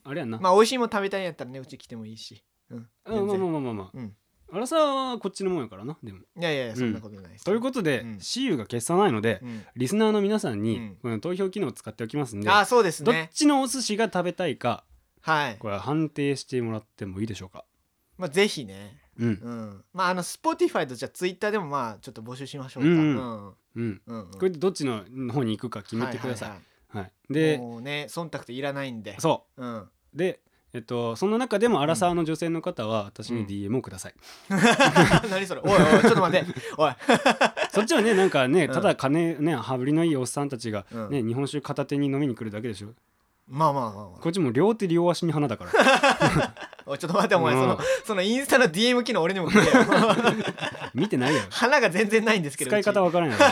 [0.06, 2.44] あれやんな、まあ美味しいもん食べたいんやったらねうち来てもいいし。
[2.70, 2.88] うん。
[3.06, 3.90] うん、まあまあまあまあまあ。
[3.94, 4.16] うん。
[4.52, 6.20] 荒沢はこっちのもんやからなでも。
[6.20, 8.10] いやいやいやそんなことないですということで、うん。
[8.18, 9.66] CU が消さないので、うん。
[9.76, 10.98] リスナーの皆さんに、うん。
[11.02, 14.84] この投票機能を使っておきますんであそうですどっねちのお寿司が食べたいか
[15.22, 15.58] はい。
[15.58, 17.66] これ判定してもらってもいいでしょうか。
[18.18, 19.02] まあぜひね。
[19.20, 19.28] うん。
[19.28, 19.84] うん。
[19.94, 22.90] まああの Spotify とじゃあ Twitter でもまあちょっと募集しましょうか。
[22.90, 23.08] うんうん。
[23.08, 23.56] うん。
[23.76, 24.02] うん。
[24.06, 25.04] うんこれでどっちの
[25.34, 26.98] 方に行くか決めてください、ははいい。
[27.00, 27.34] はい。
[27.34, 29.20] でもうね忖度っていらないんで。
[29.20, 29.66] そう。
[29.66, 30.40] うんで
[30.74, 33.46] えっとその中でも荒沢の女性の方は私にうん。
[33.48, 34.14] DM をください、
[35.30, 35.62] 何それ？
[35.64, 36.52] おいおいちょっと待って。
[36.78, 36.94] おい。
[37.72, 38.74] そっちはねなんかねうん。
[38.74, 41.10] ただ金ね羽振りのいいおっさんたちが、うん。
[41.12, 42.90] ね日本酒片手に飲みに来るだけでしょ？
[43.48, 44.22] まあまあまあまあ。
[44.22, 45.72] こっちも両手両足に花だから。
[46.88, 47.62] おいちょっと待ってお前うん。
[47.62, 49.72] そのそのインスタの DM 機能俺にもくれよ。
[50.94, 53.46] 見てないよ花が全然ないんですけど使い方わからんやろ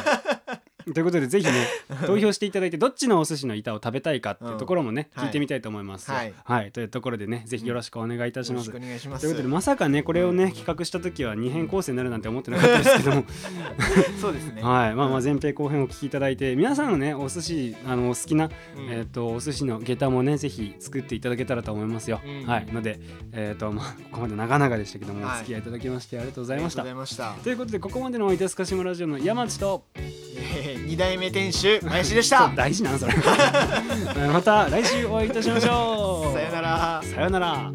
[0.92, 1.68] ということでぜひね
[2.06, 6.12] 投票していただいてどっちのお寿司の板を食べたいかっていうところもね、うん聞いてみたいと思います。
[6.12, 6.72] はい。
[6.72, 8.68] というところでねぜひよろしくお願いいたします。
[8.68, 9.22] よろしくお願いします。
[9.22, 13.26] ということでまさかねこれをね企画した時は二編構成になるなんて思ってなかったですけども、
[14.20, 14.62] そうですね。
[14.64, 14.96] はい。
[14.96, 18.90] まあまあ前編後編を聞きいただいて皆さんのねお寿司あのお好きな、うん。
[18.92, 22.20] えっ、とお寿司の下駄もねぜひ作っていただけたらと思いますよ。
[22.26, 22.46] うん。
[22.46, 22.68] はい。
[22.72, 23.00] ので
[23.32, 25.36] えっ、とまあここまで長々でしたけども、はい。
[25.36, 26.84] お付き合いいただきましてありがとうございました。
[26.84, 27.36] といました。
[27.44, 29.84] ということでここまでの「いたすかしまラジオ」の山地と
[30.74, 32.52] えー二代目店主林でした。
[32.56, 33.14] 大事なんそれ。
[34.32, 36.34] また来週お会いいたしましょう。
[36.38, 37.02] さよなら。
[37.04, 37.72] さよなら